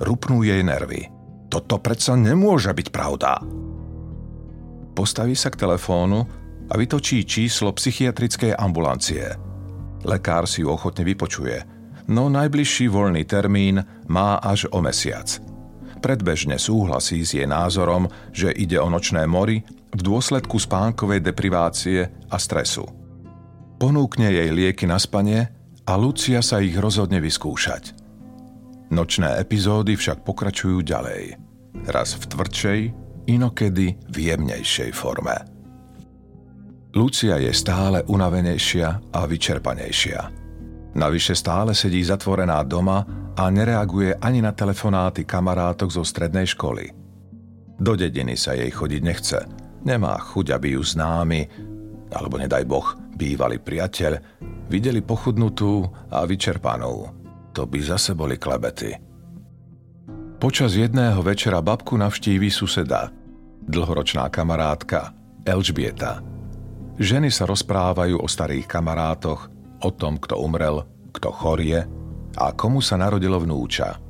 rupnú 0.00 0.40
jej 0.40 0.64
nervy. 0.64 1.06
Toto 1.52 1.76
predsa 1.78 2.16
nemôže 2.16 2.72
byť 2.72 2.88
pravda. 2.88 3.44
Postaví 4.96 5.36
sa 5.36 5.52
k 5.52 5.60
telefónu 5.60 6.24
a 6.68 6.74
vytočí 6.80 7.28
číslo 7.28 7.76
psychiatrickej 7.76 8.56
ambulancie. 8.56 9.36
Lekár 10.08 10.48
si 10.48 10.64
ju 10.64 10.72
ochotne 10.72 11.04
vypočuje, 11.04 11.60
no 12.08 12.32
najbližší 12.32 12.88
voľný 12.90 13.22
termín 13.28 13.82
má 14.08 14.40
až 14.42 14.70
o 14.70 14.78
mesiac. 14.82 15.38
Predbežne 16.02 16.58
súhlasí 16.58 17.22
s 17.22 17.38
jej 17.38 17.46
názorom, 17.46 18.10
že 18.34 18.50
ide 18.50 18.80
o 18.82 18.90
nočné 18.90 19.22
mory 19.28 19.62
v 19.94 20.00
dôsledku 20.02 20.58
spánkovej 20.58 21.22
deprivácie 21.22 22.10
a 22.26 22.36
stresu. 22.40 22.88
Ponúkne 23.78 24.30
jej 24.34 24.50
lieky 24.50 24.86
na 24.86 24.98
spanie 24.98 25.46
a 25.86 25.92
Lucia 25.94 26.42
sa 26.42 26.58
ich 26.58 26.74
rozhodne 26.74 27.22
vyskúšať– 27.22 27.84
Nočné 28.92 29.40
epizódy 29.40 29.96
však 29.96 30.20
pokračujú 30.20 30.84
ďalej. 30.84 31.40
Raz 31.88 32.12
v 32.12 32.24
tvrdšej, 32.28 32.80
inokedy 33.24 33.96
v 33.96 34.16
jemnejšej 34.28 34.92
forme. 34.92 35.32
Lucia 36.92 37.40
je 37.40 37.48
stále 37.56 38.04
unavenejšia 38.04 39.16
a 39.16 39.20
vyčerpanejšia. 39.24 40.41
Navyše 40.92 41.34
stále 41.34 41.72
sedí 41.72 42.04
zatvorená 42.04 42.60
doma 42.62 43.04
a 43.32 43.44
nereaguje 43.48 44.16
ani 44.20 44.44
na 44.44 44.52
telefonáty 44.52 45.24
kamarátok 45.24 45.88
zo 45.88 46.04
strednej 46.04 46.44
školy. 46.52 46.92
Do 47.80 47.96
dediny 47.96 48.36
sa 48.36 48.52
jej 48.52 48.68
chodiť 48.68 49.00
nechce. 49.02 49.38
Nemá 49.82 50.14
chuť, 50.20 50.54
aby 50.54 50.78
ju 50.78 50.82
známy, 50.84 51.40
alebo 52.12 52.38
nedaj 52.38 52.62
boh, 52.68 52.94
bývalý 53.16 53.58
priateľ, 53.58 54.12
videli 54.68 55.00
pochudnutú 55.02 55.88
a 56.12 56.22
vyčerpanú 56.28 57.22
to 57.52 57.68
by 57.68 57.78
zase 57.84 58.16
boli 58.16 58.40
klebety. 58.40 58.96
Počas 60.40 60.74
jedného 60.74 61.22
večera 61.22 61.62
babku 61.62 61.94
navštíví 61.94 62.50
suseda, 62.50 63.12
dlhoročná 63.62 64.26
kamarátka 64.32 65.14
Elžbieta. 65.46 66.18
Ženy 66.98 67.30
sa 67.30 67.46
rozprávajú 67.46 68.18
o 68.18 68.26
starých 68.26 68.66
kamarátoch, 68.66 69.51
o 69.82 69.90
tom, 69.90 70.18
kto 70.18 70.38
umrel, 70.38 70.86
kto 71.12 71.28
chorie 71.34 71.84
a 72.38 72.44
komu 72.56 72.80
sa 72.80 72.96
narodilo 72.96 73.36
vnúča. 73.36 74.00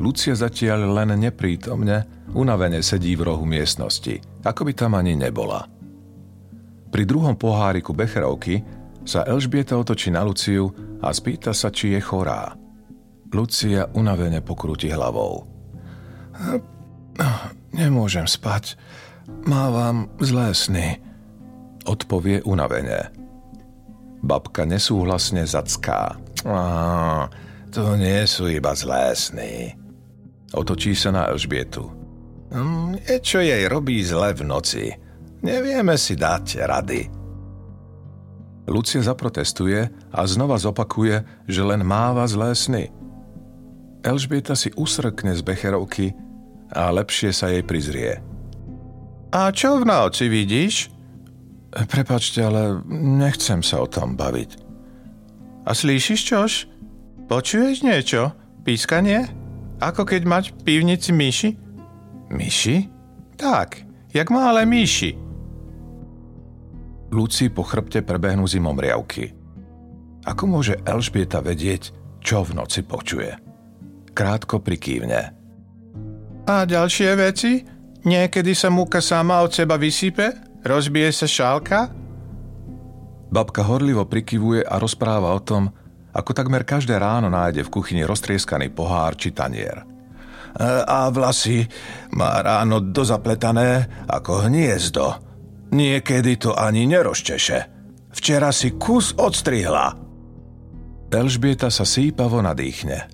Lucia 0.00 0.32
zatiaľ 0.32 0.88
len 1.02 1.14
neprítomne, 1.20 2.30
unavene 2.32 2.80
sedí 2.80 3.12
v 3.14 3.28
rohu 3.28 3.44
miestnosti, 3.44 4.18
ako 4.42 4.66
by 4.66 4.72
tam 4.72 4.96
ani 4.96 5.14
nebola. 5.14 5.68
Pri 6.88 7.04
druhom 7.04 7.36
poháriku 7.36 7.92
Becherovky 7.92 8.60
sa 9.04 9.24
Elžbieta 9.24 9.76
otočí 9.76 10.12
na 10.12 10.24
Luciu 10.24 10.72
a 11.00 11.12
spýta 11.12 11.52
sa, 11.52 11.68
či 11.72 11.96
je 11.96 12.00
chorá. 12.00 12.56
Lucia 13.32 13.88
unavene 13.96 14.44
pokrúti 14.44 14.92
hlavou. 14.92 15.48
Nemôžem 17.72 18.28
spať. 18.28 18.76
Mávam 19.48 20.12
zlé 20.20 20.52
sny. 20.52 20.88
Odpovie 21.88 22.44
unavene. 22.44 23.21
Babka 24.22 24.62
nesúhlasne 24.62 25.44
zacká. 25.44 26.16
To 27.72 27.84
nie 27.98 28.22
sú 28.24 28.46
iba 28.46 28.72
zlé 28.72 29.12
sny. 29.12 29.52
Otočí 30.54 30.94
sa 30.94 31.10
na 31.10 31.28
Elžbietu. 31.32 31.90
Niečo 32.52 33.40
hm, 33.40 33.48
jej 33.48 33.62
robí 33.66 33.98
zle 34.04 34.36
v 34.36 34.42
noci. 34.46 34.84
Nevieme 35.42 35.98
si 35.98 36.14
dať 36.14 36.46
rady. 36.62 37.02
Lucia 38.70 39.02
zaprotestuje 39.02 39.90
a 40.14 40.20
znova 40.22 40.54
zopakuje, 40.54 41.48
že 41.50 41.62
len 41.66 41.82
máva 41.82 42.22
zlé 42.30 42.54
sny– 42.54 42.84
Elžbieta 44.02 44.58
si 44.58 44.74
usrkne 44.74 45.30
z 45.30 45.46
becherovky 45.46 46.10
a 46.74 46.90
lepšie 46.90 47.30
sa 47.30 47.54
jej 47.54 47.62
prizrie. 47.62 48.18
A 49.30 49.54
čo 49.54 49.78
v 49.78 49.86
noci 49.86 50.26
vidíš? 50.26 50.90
Prepačte, 51.72 52.44
ale 52.44 52.84
nechcem 52.92 53.64
sa 53.64 53.80
o 53.80 53.88
tom 53.88 54.14
baviť. 54.14 54.50
A 55.64 55.72
slíšiš 55.72 56.20
čož? 56.20 56.52
Počuješ 57.26 57.80
niečo? 57.80 58.36
Pískanie? 58.62 59.26
Ako 59.80 60.04
keď 60.04 60.22
mať 60.28 60.44
v 60.52 60.56
pivnici 60.62 61.10
myši? 61.10 61.50
Myši? 62.28 62.76
Tak, 63.40 63.82
jak 64.12 64.28
malé 64.28 64.68
myši. 64.68 65.16
Luci 67.12 67.48
po 67.48 67.64
chrbte 67.64 68.04
prebehnú 68.04 68.44
zimomriavky. 68.44 69.32
Ako 70.28 70.44
môže 70.46 70.78
Elžbieta 70.86 71.42
vedieť, 71.42 71.90
čo 72.22 72.46
v 72.46 72.54
noci 72.54 72.86
počuje? 72.86 73.52
krátko 74.12 74.60
prikývne. 74.60 75.20
A 76.44 76.68
ďalšie 76.68 77.10
veci? 77.16 77.64
Niekedy 78.02 78.52
sa 78.52 78.68
múka 78.68 79.00
sama 79.00 79.40
od 79.40 79.54
seba 79.54 79.80
vysype? 79.80 80.51
Rozbije 80.62 81.10
sa 81.10 81.26
šálka? 81.26 81.90
Babka 83.32 83.66
horlivo 83.66 84.06
prikyvuje 84.06 84.62
a 84.62 84.78
rozpráva 84.78 85.34
o 85.34 85.40
tom, 85.42 85.74
ako 86.14 86.30
takmer 86.36 86.62
každé 86.62 87.00
ráno 87.00 87.32
nájde 87.32 87.66
v 87.66 87.72
kuchyni 87.72 88.06
roztrieskaný 88.06 88.70
pohár 88.70 89.16
či 89.18 89.32
tanier. 89.32 89.82
E, 89.82 89.84
a 90.84 91.08
vlasy 91.08 91.64
má 92.14 92.38
ráno 92.44 92.78
dozapletané 92.78 94.04
ako 94.06 94.46
hniezdo. 94.46 95.18
Niekedy 95.72 96.36
to 96.36 96.52
ani 96.52 96.84
nerozčeše. 96.84 97.58
Včera 98.12 98.52
si 98.52 98.76
kus 98.76 99.16
odstrihla. 99.16 99.96
Elžbieta 101.12 101.72
sa 101.72 101.88
sípavo 101.88 102.44
nadýchne. 102.44 103.08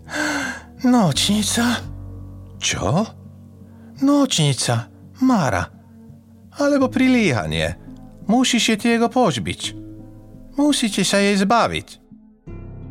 Nočnica? 0.86 1.82
Čo? 2.58 3.06
Nočnica, 4.02 4.74
Mara. 5.22 5.77
Alebo 6.58 6.88
prilíhanie. 6.88 7.74
Musisz 8.28 8.62
się 8.62 8.76
tego 8.76 9.08
pozbyć. 9.08 9.74
Musíte 10.58 11.06
sa 11.06 11.22
jej 11.22 11.38
zbaviť. 11.38 11.88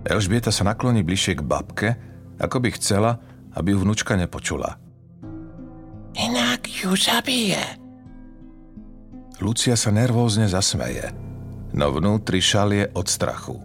Elžbieta 0.08 0.56
sa 0.56 0.64
nakloní 0.64 1.04
bližšie 1.04 1.36
k 1.36 1.42
babke, 1.44 1.90
ako 2.40 2.64
by 2.64 2.70
chcela, 2.80 3.20
aby 3.60 3.76
ju 3.76 3.84
vnúčka 3.84 4.16
nepočula. 4.16 4.80
Inak 6.16 6.64
ju 6.64 6.96
zabije. 6.96 7.60
Lucia 9.44 9.76
sa 9.78 9.94
nervózne 9.94 10.50
zasmeje, 10.50 11.14
no 11.76 11.94
vnútri 11.94 12.42
šalie 12.42 12.90
od 12.96 13.06
strachu. 13.06 13.62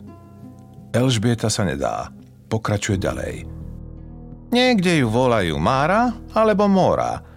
Elžbieta 0.93 1.49
sa 1.49 1.65
nedá, 1.65 2.13
pokračuje 2.53 3.01
ďalej. 3.01 3.49
Niekde 4.53 5.01
ju 5.01 5.09
volajú 5.09 5.57
Mára 5.57 6.13
alebo 6.37 6.69
Mora. 6.69 7.32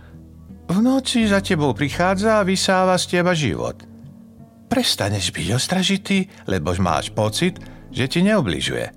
V 0.65 0.77
noci 0.81 1.29
za 1.29 1.45
tebou 1.45 1.77
prichádza 1.77 2.41
a 2.41 2.47
vysáva 2.47 2.97
z 2.97 3.05
teba 3.17 3.37
život. 3.37 3.77
Prestaneš 4.65 5.29
byť 5.29 5.47
ostražitý, 5.53 6.25
lebo 6.49 6.73
máš 6.81 7.13
pocit, 7.13 7.61
že 7.93 8.09
ti 8.09 8.25
neobližuje. 8.25 8.89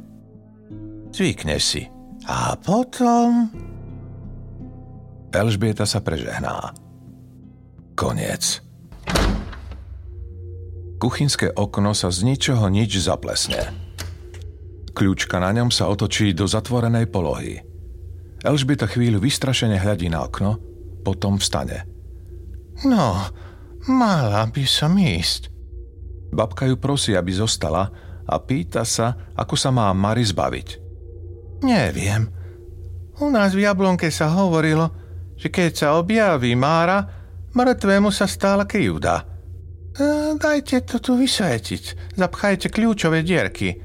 Zvykneš 1.12 1.62
si. 1.62 1.83
A 2.24 2.57
potom... 2.57 3.52
Elžbieta 5.28 5.85
sa 5.85 6.00
prežehná. 6.00 6.72
Koniec. 7.92 8.64
Kuchynské 10.98 11.52
okno 11.52 11.92
sa 11.92 12.09
z 12.09 12.26
ničoho 12.26 12.66
nič 12.72 12.96
zaplesne. 12.98 13.70
Kľúčka 14.96 15.38
na 15.38 15.54
ňom 15.54 15.70
sa 15.70 15.87
otočí 15.87 16.35
do 16.35 16.48
zatvorenej 16.48 17.07
polohy. 17.07 17.62
Elžbieta 18.42 18.90
chvíľu 18.90 19.22
vystrašene 19.22 19.78
hľadí 19.78 20.11
na 20.11 20.26
okno, 20.26 20.59
potom 21.09 21.40
vstane. 21.40 21.88
No, 22.85 23.16
mala 23.88 24.44
by 24.53 24.64
som 24.68 25.01
ísť. 25.01 25.49
Babka 26.29 26.68
ju 26.68 26.77
prosí, 26.77 27.16
aby 27.16 27.33
zostala 27.33 27.88
a 28.29 28.37
pýta 28.37 28.85
sa, 28.85 29.33
ako 29.33 29.57
sa 29.57 29.73
má 29.73 29.88
Mary 29.97 30.21
zbaviť. 30.21 30.68
Neviem. 31.64 32.29
U 33.25 33.33
nás 33.33 33.57
v 33.57 33.64
Jablonke 33.64 34.12
sa 34.12 34.29
hovorilo, 34.37 34.92
že 35.40 35.49
keď 35.49 35.71
sa 35.73 35.88
objaví 35.97 36.53
Mára, 36.53 37.01
mŕtvemu 37.57 38.12
sa 38.12 38.29
stála 38.29 38.68
krivda. 38.68 39.25
E, 39.25 40.37
dajte 40.37 40.85
to 40.85 41.01
tu 41.01 41.16
vysvetiť. 41.16 42.14
Zapchajte 42.21 42.68
kľúčové 42.68 43.25
dierky. 43.25 43.81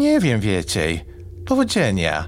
Neviem 0.00 0.40
viecej. 0.40 1.04
Povodenia. 1.44 2.26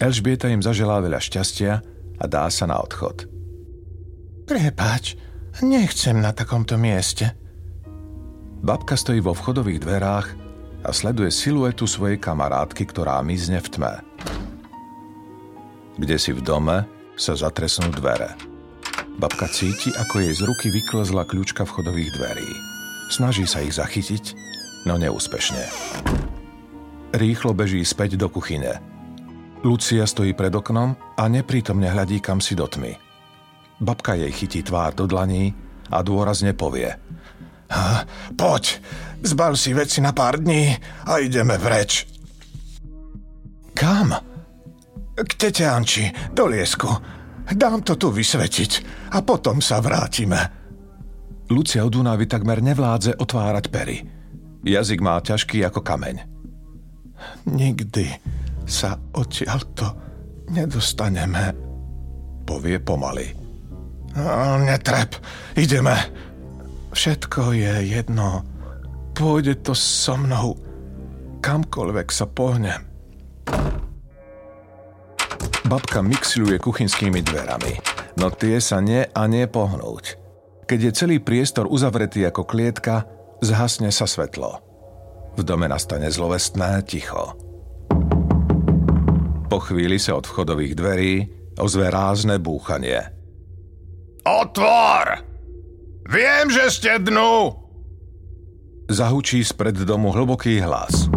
Elžbieta 0.00 0.48
im 0.48 0.64
zaželá 0.64 0.98
veľa 1.04 1.20
šťastia 1.20 1.97
a 2.18 2.24
dá 2.26 2.50
sa 2.50 2.66
na 2.66 2.78
odchod. 2.82 3.30
Prepač, 4.48 5.14
nechcem 5.62 6.18
na 6.18 6.34
takomto 6.34 6.74
mieste. 6.78 7.34
Babka 8.58 8.98
stojí 8.98 9.22
vo 9.22 9.36
vchodových 9.36 9.80
dverách 9.82 10.28
a 10.82 10.90
sleduje 10.90 11.30
siluetu 11.30 11.86
svojej 11.86 12.18
kamarátky, 12.18 12.82
ktorá 12.90 13.22
mizne 13.22 13.62
v 13.62 13.68
tme. 13.70 13.94
Kde 15.98 16.16
si 16.18 16.30
v 16.34 16.42
dome, 16.42 16.86
sa 17.18 17.34
zatresnú 17.34 17.90
dvere. 17.90 18.38
Babka 19.18 19.50
cíti, 19.50 19.90
ako 19.90 20.22
jej 20.22 20.34
z 20.34 20.46
ruky 20.46 20.70
vyklzla 20.70 21.26
kľúčka 21.26 21.66
vchodových 21.66 22.14
dverí. 22.14 22.50
Snaží 23.10 23.50
sa 23.50 23.58
ich 23.66 23.74
zachytiť, 23.74 24.24
no 24.86 24.94
neúspešne. 24.94 25.62
Rýchlo 27.18 27.50
beží 27.50 27.82
späť 27.82 28.14
do 28.14 28.30
kuchyne. 28.30 28.78
Lucia 29.66 30.06
stojí 30.06 30.32
pred 30.32 30.54
oknom 30.54 30.94
a 31.18 31.24
neprítomne 31.26 31.90
hľadí 31.90 32.22
kam 32.22 32.38
si 32.38 32.54
do 32.54 32.66
tmy. 32.70 32.94
Babka 33.78 34.14
jej 34.14 34.30
chytí 34.30 34.62
tvár 34.62 34.94
do 34.94 35.06
dlaní 35.06 35.54
a 35.90 36.02
dôrazne 36.02 36.54
povie 36.54 37.08
ha, 37.72 38.04
Poď, 38.36 38.80
zbal 39.22 39.56
si 39.56 39.76
veci 39.76 40.00
na 40.00 40.12
pár 40.12 40.40
dní 40.40 40.72
a 41.04 41.20
ideme 41.20 41.60
vreč. 41.60 42.06
Kam? 43.76 44.10
K 45.18 45.30
tete 45.34 45.66
Anči, 45.66 46.10
do 46.32 46.46
liesku. 46.46 46.88
Dám 47.48 47.80
to 47.80 47.96
tu 47.96 48.12
vysvetiť 48.12 48.72
a 49.16 49.24
potom 49.24 49.64
sa 49.64 49.80
vrátime. 49.80 50.40
Lucia 51.48 51.80
od 51.80 51.96
únavy 51.96 52.28
takmer 52.28 52.60
nevládze 52.60 53.16
otvárať 53.16 53.64
pery. 53.72 54.04
Jazyk 54.68 55.00
má 55.00 55.16
ťažký 55.24 55.64
ako 55.64 55.80
kameň. 55.80 56.16
Nikdy 57.48 58.06
sa 58.68 59.00
odtiaľto 59.16 59.96
nedostaneme, 60.52 61.56
povie 62.44 62.76
pomaly. 62.78 63.32
No, 64.16 64.60
netrep, 64.60 65.16
ideme. 65.56 65.96
Všetko 66.92 67.52
je 67.56 67.74
jedno. 67.88 68.44
Pôjde 69.12 69.60
to 69.64 69.72
so 69.76 70.16
mnou. 70.16 70.56
Kamkoľvek 71.40 72.08
sa 72.12 72.26
pohnem. 72.28 72.84
Babka 75.68 76.00
mixľuje 76.00 76.56
kuchynskými 76.56 77.20
dverami, 77.20 77.76
no 78.16 78.32
tie 78.32 78.56
sa 78.56 78.80
nie 78.80 79.04
a 79.04 79.22
nie 79.28 79.44
pohnúť. 79.44 80.16
Keď 80.64 80.78
je 80.80 80.92
celý 80.96 81.16
priestor 81.20 81.68
uzavretý 81.68 82.24
ako 82.24 82.48
klietka, 82.48 83.04
zhasne 83.44 83.92
sa 83.92 84.08
svetlo. 84.08 84.64
V 85.36 85.40
dome 85.44 85.68
nastane 85.68 86.08
zlovestné 86.08 86.82
ticho. 86.88 87.47
Po 89.48 89.64
chvíli 89.64 89.96
sa 89.96 90.20
od 90.20 90.28
vchodových 90.28 90.76
dverí 90.76 91.12
ozve 91.56 91.88
rázne 91.88 92.36
búchanie. 92.36 93.00
Otvor! 94.28 95.24
Viem, 96.04 96.52
že 96.52 96.68
ste 96.68 97.00
dnu! 97.00 97.56
Zahučí 98.88 99.40
spred 99.40 99.84
domu 99.88 100.12
hlboký 100.12 100.60
hlas. 100.60 101.08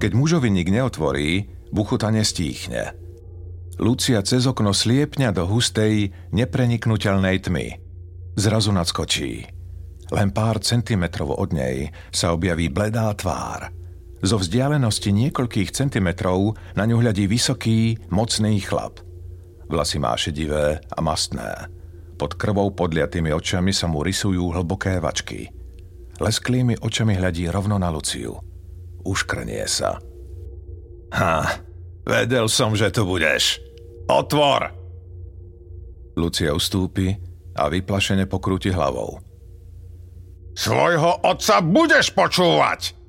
Keď 0.00 0.12
mužovi 0.12 0.48
nik 0.52 0.68
neotvorí, 0.68 1.48
buchutanie 1.72 2.24
stíchne. 2.24 2.92
Lucia 3.80 4.20
cez 4.24 4.48
okno 4.48 4.72
sliepňa 4.72 5.28
do 5.32 5.44
hustej, 5.48 6.12
nepreniknutelnej 6.32 7.36
tmy. 7.44 7.66
Zrazu 8.36 8.72
nadskočí. 8.72 9.32
Len 10.12 10.28
pár 10.32 10.60
centimetrov 10.60 11.36
od 11.36 11.52
nej 11.56 11.88
sa 12.12 12.32
objaví 12.36 12.68
bledá 12.68 13.12
tvár. 13.16 13.83
Zo 14.20 14.36
vzdialenosti 14.38 15.10
niekoľkých 15.10 15.74
centimetrov 15.74 16.54
na 16.78 16.84
ňu 16.86 17.02
hľadí 17.02 17.26
vysoký, 17.26 17.98
mocný 18.12 18.60
chlap. 18.62 19.02
Vlasy 19.66 19.98
má 19.98 20.14
šedivé 20.14 20.78
a 20.78 20.98
mastné. 21.00 21.72
Pod 22.14 22.38
krvou 22.38 22.70
podliatými 22.70 23.34
očami 23.34 23.74
sa 23.74 23.90
mu 23.90 24.04
rysujú 24.06 24.54
hlboké 24.54 25.02
vačky. 25.02 25.50
Lesklými 26.22 26.78
očami 26.78 27.18
hľadí 27.18 27.50
rovno 27.50 27.74
na 27.74 27.90
Luciu. 27.90 28.38
Uškrnie 29.02 29.66
sa. 29.66 29.98
Ha, 31.14 31.34
vedel 32.06 32.46
som, 32.46 32.78
že 32.78 32.94
tu 32.94 33.02
budeš. 33.02 33.58
Otvor! 34.06 34.70
Lucia 36.14 36.54
ustúpi 36.54 37.10
a 37.58 37.66
vyplašene 37.66 38.30
pokrúti 38.30 38.70
hlavou. 38.70 39.18
Svojho 40.54 41.26
otca 41.26 41.58
budeš 41.58 42.14
počúvať! 42.14 43.03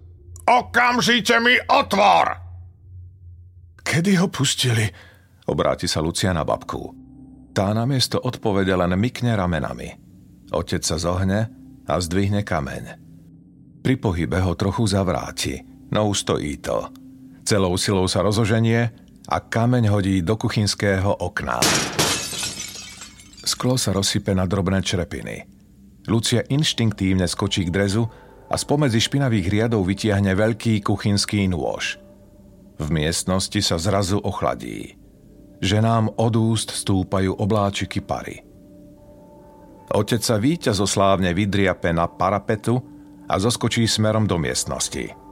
Okamžite 0.45 1.41
mi 1.41 1.57
otvor! 1.57 2.37
Kedy 3.81 4.17
ho 4.21 4.29
pustili? 4.29 4.85
Obráti 5.49 5.89
sa 5.89 6.05
Lucia 6.05 6.33
na 6.33 6.45
babku. 6.45 6.93
Tá 7.53 7.73
namiesto 7.73 8.21
odpovede 8.21 8.73
len 8.77 8.93
mykne 8.93 9.33
ramenami. 9.33 9.89
Otec 10.53 10.85
sa 10.85 11.01
zohne 11.01 11.49
a 11.85 11.93
zdvihne 11.97 12.45
kameň. 12.45 12.83
Pri 13.81 13.95
pohybe 13.97 14.41
ho 14.41 14.53
trochu 14.57 14.85
zavráti, 14.85 15.61
no 15.93 16.09
ustojí 16.09 16.61
to. 16.61 16.89
Celou 17.45 17.77
silou 17.77 18.05
sa 18.05 18.25
rozoženie 18.25 18.89
a 19.29 19.37
kameň 19.41 19.89
hodí 19.89 20.21
do 20.21 20.37
kuchynského 20.37 21.09
okna. 21.25 21.61
Sklo 23.45 23.77
sa 23.77 23.93
rozsype 23.93 24.33
na 24.33 24.49
drobné 24.49 24.81
črepiny. 24.81 25.45
Lucia 26.05 26.45
inštinktívne 26.45 27.25
skočí 27.25 27.65
k 27.65 27.73
drezu 27.73 28.05
a 28.55 28.57
spomedzi 28.57 29.03
špinavých 29.03 29.51
riadov 29.51 29.83
vytiahne 29.83 30.31
veľký 30.31 30.79
kuchynský 30.79 31.51
nôž. 31.51 31.99
V 32.79 32.87
miestnosti 32.87 33.59
sa 33.59 33.75
zrazu 33.75 34.23
ochladí. 34.23 34.95
Ženám 35.59 36.15
od 36.15 36.33
úst 36.39 36.71
stúpajú 36.71 37.35
obláčiky 37.35 37.99
pary. 37.99 38.47
Otec 39.91 40.23
sa 40.23 40.39
víťazoslávne 40.39 41.35
vydriape 41.35 41.91
na 41.91 42.07
parapetu 42.07 42.79
a 43.27 43.35
zoskočí 43.35 43.83
smerom 43.83 44.23
do 44.23 44.39
miestnosti– 44.39 45.11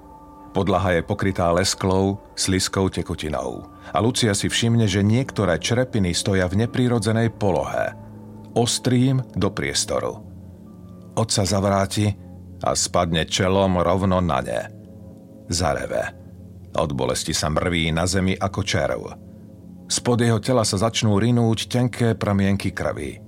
Podlaha 0.54 1.02
je 1.02 1.02
pokrytá 1.02 1.50
lesklou, 1.50 2.22
sliskou 2.38 2.86
tekutinou. 2.86 3.66
A 3.90 3.98
Lucia 3.98 4.38
si 4.38 4.46
všimne, 4.46 4.86
že 4.86 5.02
niektoré 5.02 5.58
črepiny 5.58 6.14
stoja 6.14 6.46
v 6.46 6.62
neprirodzenej 6.62 7.34
polohe. 7.34 7.98
Ostrým 8.54 9.18
do 9.34 9.50
priestoru. 9.50 10.22
Otca 11.18 11.42
zavráti 11.42 12.14
a 12.64 12.72
spadne 12.74 13.28
čelom 13.28 13.84
rovno 13.84 14.24
na 14.24 14.40
ne. 14.40 14.62
Zareve. 15.52 16.04
Od 16.74 16.90
bolesti 16.96 17.36
sa 17.36 17.52
mrví 17.52 17.92
na 17.94 18.08
zemi 18.08 18.34
ako 18.34 18.62
červ. 18.64 19.02
Spod 19.92 20.24
jeho 20.24 20.40
tela 20.42 20.66
sa 20.66 20.80
začnú 20.80 21.20
rinúť 21.22 21.70
tenké 21.70 22.18
pramienky 22.18 22.74
krvi. 22.74 23.22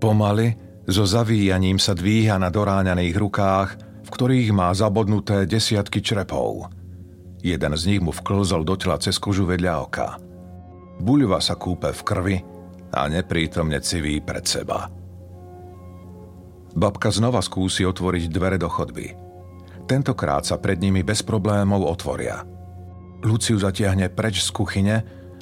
Pomaly 0.00 0.68
So 0.88 1.04
zavíjaním 1.04 1.76
sa 1.76 1.92
dvíha 1.92 2.40
na 2.40 2.48
doráňaných 2.48 3.16
rukách, 3.20 3.68
v 3.76 4.08
ktorých 4.08 4.56
má 4.56 4.72
zabodnuté 4.72 5.44
desiatky 5.44 6.00
črepov. 6.00 6.72
Jeden 7.44 7.76
z 7.76 7.82
nich 7.92 8.00
mu 8.00 8.08
vklzol 8.08 8.64
do 8.64 8.72
tela 8.72 8.96
cez 8.96 9.20
kožu 9.20 9.44
vedľa 9.44 9.74
oka. 9.84 10.16
Buľva 11.04 11.44
sa 11.44 11.60
kúpe 11.60 11.92
v 11.92 12.02
krvi 12.08 12.36
a 12.88 13.04
neprítomne 13.04 13.84
civí 13.84 14.24
pred 14.24 14.48
seba. 14.48 14.88
Babka 16.76 17.08
znova 17.08 17.40
skúsi 17.40 17.86
otvoriť 17.86 18.28
dvere 18.28 18.58
do 18.60 18.68
chodby. 18.68 19.14
Tentokrát 19.88 20.44
sa 20.44 20.60
pred 20.60 20.76
nimi 20.76 21.00
bez 21.00 21.24
problémov 21.24 21.80
otvoria. 21.88 22.44
Luciu 23.24 23.56
zatiahne 23.56 24.12
preč 24.12 24.44
z 24.44 24.50
kuchyne 24.52 24.96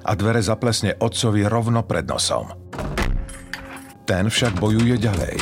a 0.06 0.12
dvere 0.14 0.38
zaplesne 0.38 0.94
otcovi 0.96 1.42
rovno 1.44 1.82
pred 1.82 2.06
nosom. 2.06 2.54
Ten 4.06 4.30
však 4.30 4.62
bojuje 4.62 5.02
ďalej 5.02 5.36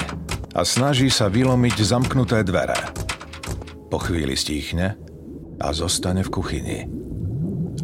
a 0.57 0.61
snaží 0.65 1.13
sa 1.13 1.29
vylomiť 1.29 1.77
zamknuté 1.85 2.41
dvere. 2.49 2.81
Po 3.93 4.01
chvíli 4.01 4.33
stíchne 4.35 4.97
a 5.61 5.69
zostane 5.77 6.25
v 6.25 6.33
kuchyni. 6.33 6.81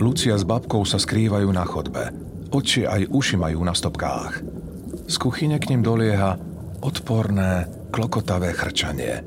Lucia 0.01 0.35
s 0.41 0.49
babkou 0.49 0.89
sa 0.89 0.97
skrývajú 0.97 1.53
na 1.53 1.69
chodbe. 1.69 2.09
Oči 2.51 2.89
aj 2.89 3.13
uši 3.13 3.37
majú 3.37 3.61
na 3.61 3.77
stopkách. 3.77 4.41
Z 5.07 5.17
kuchyne 5.21 5.61
k 5.61 5.69
ním 5.71 5.85
dolieha 5.85 6.41
odporné, 6.81 7.69
klokotavé 7.91 8.55
chrčanie. 8.55 9.21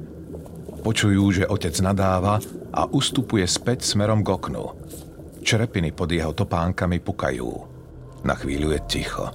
Počujú, 0.84 1.24
že 1.32 1.46
otec 1.48 1.76
nadáva 1.84 2.40
a 2.72 2.90
ustupuje 2.90 3.44
späť 3.48 3.84
smerom 3.84 4.24
k 4.24 4.32
oknu. 4.34 4.66
Črepiny 5.44 5.92
pod 5.92 6.12
jeho 6.12 6.32
topánkami 6.32 7.04
pukajú. 7.04 7.52
Na 8.24 8.36
chvíľu 8.40 8.72
je 8.76 8.80
ticho. 8.88 9.28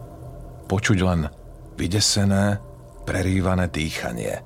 Počuť 0.69 0.99
len 1.05 1.29
vydesené, 1.77 2.61
prerývané 3.05 3.69
dýchanie. 3.69 4.45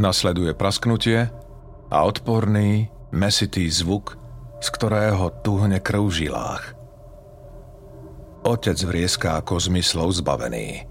Nasleduje 0.00 0.52
prasknutie 0.56 1.28
a 1.92 1.98
odporný, 2.04 2.88
mesitý 3.12 3.68
zvuk, 3.68 4.16
z 4.64 4.68
ktorého 4.72 5.28
tuhne 5.44 5.80
krv 5.80 6.08
v 6.08 6.16
žilách. 6.24 6.64
Otec 8.44 8.76
vrieská 8.84 9.40
ako 9.40 9.60
zmyslov 9.60 10.20
zbavený. 10.20 10.84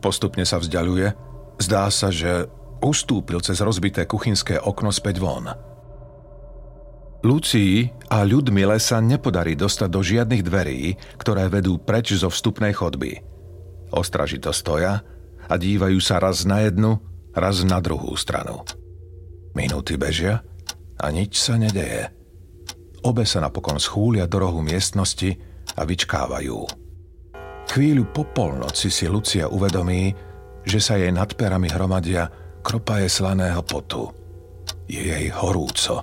Postupne 0.00 0.44
sa 0.44 0.60
vzdialuje, 0.60 1.12
zdá 1.60 1.88
sa, 1.88 2.12
že 2.12 2.48
ustúpil 2.80 3.40
cez 3.40 3.60
rozbité 3.60 4.04
kuchynské 4.04 4.60
okno 4.60 4.92
späť 4.92 5.20
von. 5.20 5.48
Lucii 7.26 7.90
a 8.12 8.22
Ľudmile 8.22 8.78
sa 8.78 9.02
nepodarí 9.02 9.58
dostať 9.58 9.88
do 9.90 10.00
žiadnych 10.04 10.42
dverí, 10.46 10.94
ktoré 11.18 11.50
vedú 11.50 11.80
preč 11.80 12.14
zo 12.14 12.30
vstupnej 12.30 12.70
chodby. 12.76 13.18
Ostražito 13.90 14.54
stoja 14.54 15.02
a 15.46 15.54
dívajú 15.58 15.98
sa 15.98 16.22
raz 16.22 16.46
na 16.46 16.62
jednu, 16.62 17.02
raz 17.34 17.66
na 17.66 17.82
druhú 17.82 18.14
stranu. 18.14 18.62
Minúty 19.56 19.96
bežia 19.98 20.44
a 21.00 21.10
nič 21.10 21.40
sa 21.40 21.56
nedeje. 21.56 22.12
Obe 23.02 23.24
sa 23.24 23.42
napokon 23.42 23.80
schúlia 23.80 24.28
do 24.28 24.42
rohu 24.42 24.60
miestnosti 24.62 25.34
a 25.74 25.82
vyčkávajú. 25.82 26.58
Chvíľu 27.66 28.04
po 28.14 28.22
polnoci 28.22 28.88
si 28.88 29.10
Lucia 29.10 29.50
uvedomí, 29.50 30.14
že 30.66 30.82
sa 30.82 30.98
jej 30.98 31.14
nad 31.14 31.30
perami 31.38 31.70
hromadia 31.70 32.26
kropaje 32.66 33.06
slaného 33.06 33.62
potu. 33.62 34.10
Je 34.90 34.98
jej 34.98 35.30
horúco. 35.30 36.02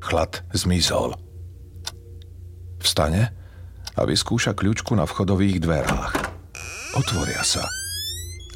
Chlad 0.00 0.40
zmizol. 0.56 1.12
Vstane 2.80 3.22
a 3.94 4.00
vyskúša 4.08 4.56
kľúčku 4.56 4.96
na 4.96 5.04
vchodových 5.04 5.60
dverách. 5.60 6.12
Otvoria 6.96 7.44
sa. 7.44 7.64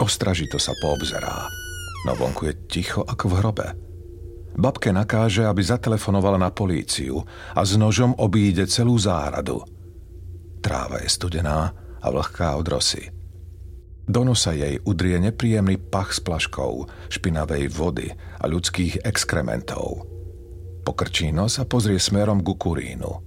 Ostražito 0.01 0.57
sa 0.57 0.73
poobzerá. 0.81 1.49
No 2.09 2.17
vonku 2.17 2.49
je 2.49 2.55
ticho 2.71 3.05
ako 3.05 3.25
v 3.29 3.37
hrobe. 3.45 3.69
Babke 4.59 4.91
nakáže, 4.91 5.47
aby 5.47 5.63
zatelefonovala 5.63 6.41
na 6.41 6.51
políciu 6.51 7.23
a 7.55 7.61
s 7.63 7.77
nožom 7.77 8.17
obíde 8.17 8.67
celú 8.67 8.99
záhradu. 8.99 9.63
Tráva 10.59 10.99
je 11.05 11.09
studená 11.13 11.71
a 12.03 12.07
vlhká 12.11 12.59
od 12.59 12.67
rosy. 12.67 13.18
Do 14.09 14.25
nosa 14.25 14.57
jej 14.57 14.81
udrie 14.89 15.21
nepríjemný 15.21 15.77
pach 15.77 16.17
s 16.17 16.21
plaškou, 16.25 16.89
špinavej 17.13 17.69
vody 17.69 18.09
a 18.41 18.45
ľudských 18.49 19.05
exkrementov. 19.05 20.09
Pokrčí 20.83 21.29
nos 21.29 21.61
a 21.61 21.69
pozrie 21.69 22.01
smerom 22.01 22.41
ku 22.41 22.57
kurínu. 22.57 23.21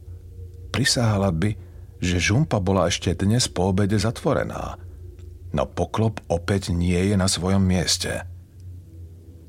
Prisáhala 0.73 1.29
by, 1.29 1.53
že 2.01 2.17
žumpa 2.17 2.57
bola 2.57 2.89
ešte 2.89 3.13
dnes 3.13 3.45
po 3.45 3.69
obede 3.69 4.01
zatvorená, 4.01 4.81
no 5.53 5.63
poklop 5.69 6.25
opäť 6.25 6.73
nie 6.73 6.97
je 6.97 7.15
na 7.15 7.29
svojom 7.29 7.61
mieste. 7.61 8.25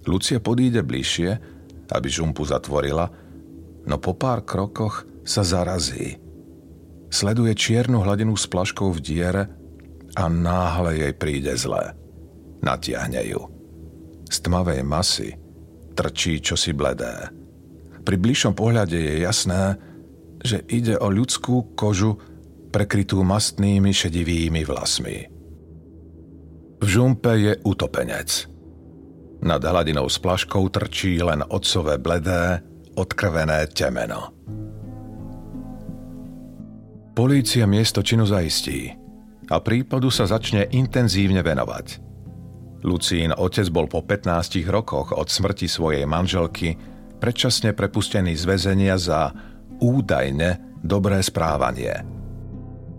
Lucia 0.04 0.36
podíde 0.36 0.84
bližšie 0.84 1.52
aby 1.92 2.08
žumpu 2.08 2.42
zatvorila, 2.48 3.12
no 3.84 3.96
po 4.00 4.16
pár 4.16 4.42
krokoch 4.48 5.04
sa 5.22 5.44
zarazí. 5.44 6.16
Sleduje 7.12 7.52
čiernu 7.52 8.00
hladinu 8.00 8.32
s 8.32 8.48
plaškou 8.48 8.88
v 8.96 9.00
diere 9.04 9.42
a 10.16 10.28
náhle 10.28 10.96
jej 10.96 11.14
príde 11.16 11.52
zlé. 11.56 11.96
Natiahne 12.62 13.22
ju. 13.26 13.42
Z 14.30 14.48
tmavej 14.48 14.80
masy 14.84 15.36
trčí 15.92 16.40
čosi 16.40 16.72
bledé. 16.72 17.28
Pri 18.02 18.16
bližšom 18.16 18.56
pohľade 18.56 18.96
je 18.96 19.14
jasné, 19.22 19.76
že 20.42 20.64
ide 20.66 20.98
o 20.98 21.12
ľudskú 21.12 21.76
kožu 21.76 22.18
prekrytú 22.72 23.22
mastnými 23.22 23.92
šedivými 23.92 24.64
vlasmi. 24.64 25.18
V 26.82 26.86
žumpe 26.86 27.36
je 27.38 27.52
utopenec– 27.62 28.30
nad 29.42 29.58
hladinou 29.58 30.06
s 30.06 30.22
plaškou 30.22 30.70
trčí 30.70 31.18
len 31.18 31.42
otcové 31.42 31.98
bledé, 31.98 32.62
odkrvené 32.94 33.66
temeno. 33.74 34.30
Polícia 37.12 37.66
miesto 37.66 38.00
činu 38.06 38.24
zaistí 38.24 39.01
a 39.50 39.56
prípadu 39.58 40.12
sa 40.12 40.28
začne 40.28 40.70
intenzívne 40.70 41.42
venovať. 41.42 41.86
Lucín 42.82 43.30
otec 43.30 43.66
bol 43.70 43.86
po 43.86 44.02
15 44.02 44.62
rokoch 44.66 45.14
od 45.14 45.30
smrti 45.30 45.70
svojej 45.70 46.02
manželky 46.06 46.74
predčasne 47.22 47.70
prepustený 47.74 48.34
z 48.34 48.44
väzenia 48.46 48.98
za 48.98 49.30
údajne 49.78 50.82
dobré 50.82 51.22
správanie. 51.22 52.02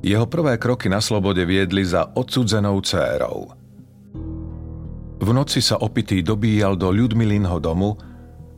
Jeho 0.03 0.27
prvé 0.27 0.59
kroky 0.59 0.87
na 0.91 0.99
slobode 0.99 1.43
viedli 1.47 1.83
za 1.83 2.11
odsudzenou 2.15 2.79
dcérou– 2.83 3.39
v 5.23 5.31
noci 5.31 5.63
sa 5.63 5.79
opitý 5.79 6.19
dobíjal 6.19 6.75
do 6.75 6.91
Ľudmilinho 6.91 7.55
domu 7.63 7.95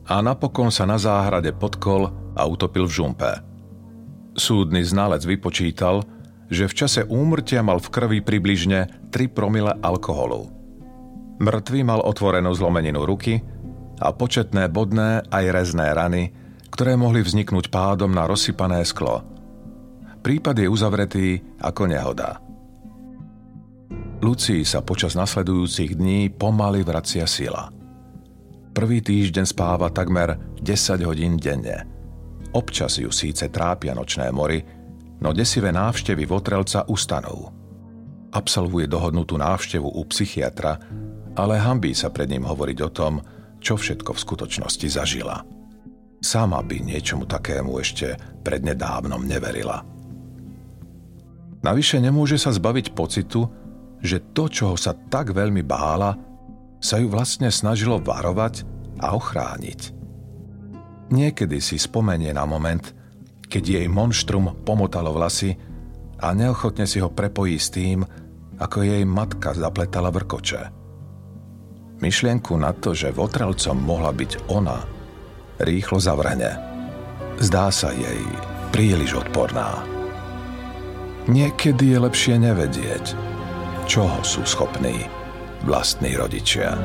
a 0.02 0.18
napokon 0.18 0.74
sa 0.74 0.82
na 0.82 0.98
záhrade 0.98 1.54
podkol 1.54 2.10
a 2.34 2.42
utopil 2.42 2.90
v 2.90 2.96
žumpe. 2.98 3.30
Súdny 4.34 4.82
znalec 4.82 5.22
vypočítal, 5.22 6.02
že 6.50 6.70
v 6.70 6.76
čase 6.76 7.00
úmrtia 7.06 7.62
mal 7.62 7.82
v 7.82 7.88
krvi 7.90 8.18
približne 8.22 9.10
3 9.10 9.36
promile 9.36 9.72
alkoholu. 9.82 10.50
Mŕtvy 11.36 11.80
mal 11.84 12.00
otvorenú 12.00 12.54
zlomeninu 12.56 13.04
ruky 13.04 13.44
a 14.00 14.12
početné 14.12 14.72
bodné 14.72 15.24
aj 15.28 15.44
rezné 15.52 15.92
rany, 15.92 16.32
ktoré 16.72 16.96
mohli 16.96 17.20
vzniknúť 17.20 17.68
pádom 17.68 18.12
na 18.12 18.24
rozsypané 18.24 18.84
sklo. 18.84 19.24
Prípad 20.20 20.58
je 20.58 20.68
uzavretý 20.68 21.26
ako 21.62 21.82
nehoda. 21.86 22.42
Lucii 24.16 24.64
sa 24.64 24.80
počas 24.80 25.12
nasledujúcich 25.12 25.94
dní 25.94 26.32
pomaly 26.32 26.82
vracia 26.82 27.28
sila. 27.28 27.68
Prvý 28.72 29.00
týždeň 29.04 29.44
spáva 29.44 29.92
takmer 29.92 30.56
10 30.60 31.04
hodín 31.04 31.36
denne. 31.36 31.84
Občas 32.56 32.96
ju 32.96 33.12
síce 33.12 33.52
trápia 33.52 33.92
nočné 33.92 34.32
mory, 34.32 34.64
no 35.26 35.34
desivé 35.34 35.74
návštevy 35.74 36.22
Votrelca 36.22 36.86
ustanú. 36.86 37.50
Absolvuje 38.30 38.86
dohodnutú 38.86 39.34
návštevu 39.34 39.98
u 39.98 40.02
psychiatra, 40.06 40.78
ale 41.34 41.58
hambí 41.58 41.90
sa 41.98 42.14
pred 42.14 42.30
ním 42.30 42.46
hovoriť 42.46 42.78
o 42.86 42.90
tom, 42.94 43.18
čo 43.58 43.74
všetko 43.74 44.14
v 44.14 44.22
skutočnosti 44.22 44.86
zažila. 44.86 45.42
Sama 46.22 46.62
by 46.62 46.78
niečomu 46.78 47.26
takému 47.26 47.74
ešte 47.82 48.14
prednedávnom 48.46 49.26
neverila. 49.26 49.82
Navyše 51.66 51.98
nemôže 51.98 52.38
sa 52.38 52.54
zbaviť 52.54 52.94
pocitu, 52.94 53.50
že 53.98 54.30
to, 54.30 54.46
čoho 54.46 54.78
sa 54.78 54.94
tak 54.94 55.34
veľmi 55.34 55.66
bála, 55.66 56.14
sa 56.78 57.02
ju 57.02 57.10
vlastne 57.10 57.50
snažilo 57.50 57.98
varovať 57.98 58.62
a 59.02 59.18
ochrániť. 59.18 59.90
Niekedy 61.10 61.58
si 61.58 61.82
spomenie 61.82 62.30
na 62.30 62.46
moment, 62.46 62.94
keď 63.46 63.82
jej 63.82 63.86
monštrum 63.86 64.66
pomotalo 64.66 65.14
vlasy 65.14 65.54
a 66.20 66.32
neochotne 66.32 66.84
si 66.88 66.98
ho 67.02 67.12
prepojí 67.12 67.56
s 67.56 67.70
tým, 67.70 68.02
ako 68.56 68.82
jej 68.82 69.04
matka 69.04 69.52
zapletala 69.52 70.08
vrkoče. 70.08 70.60
Myšlienku 71.96 72.56
na 72.60 72.76
to, 72.76 72.92
že 72.92 73.14
votrelcom 73.14 73.76
mohla 73.76 74.12
byť 74.12 74.52
ona, 74.52 74.84
rýchlo 75.60 75.96
zavrhne. 75.96 76.60
Zdá 77.40 77.72
sa 77.72 77.92
jej 77.92 78.20
príliš 78.72 79.16
odporná. 79.16 79.80
Niekedy 81.26 81.96
je 81.96 81.98
lepšie 82.00 82.34
nevedieť, 82.38 83.04
čoho 83.88 84.20
sú 84.20 84.44
schopní 84.44 85.08
vlastní 85.64 86.14
rodičia. 86.14 86.76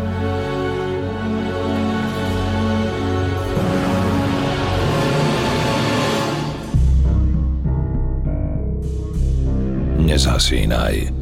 Nezhasínaj. 10.11 11.20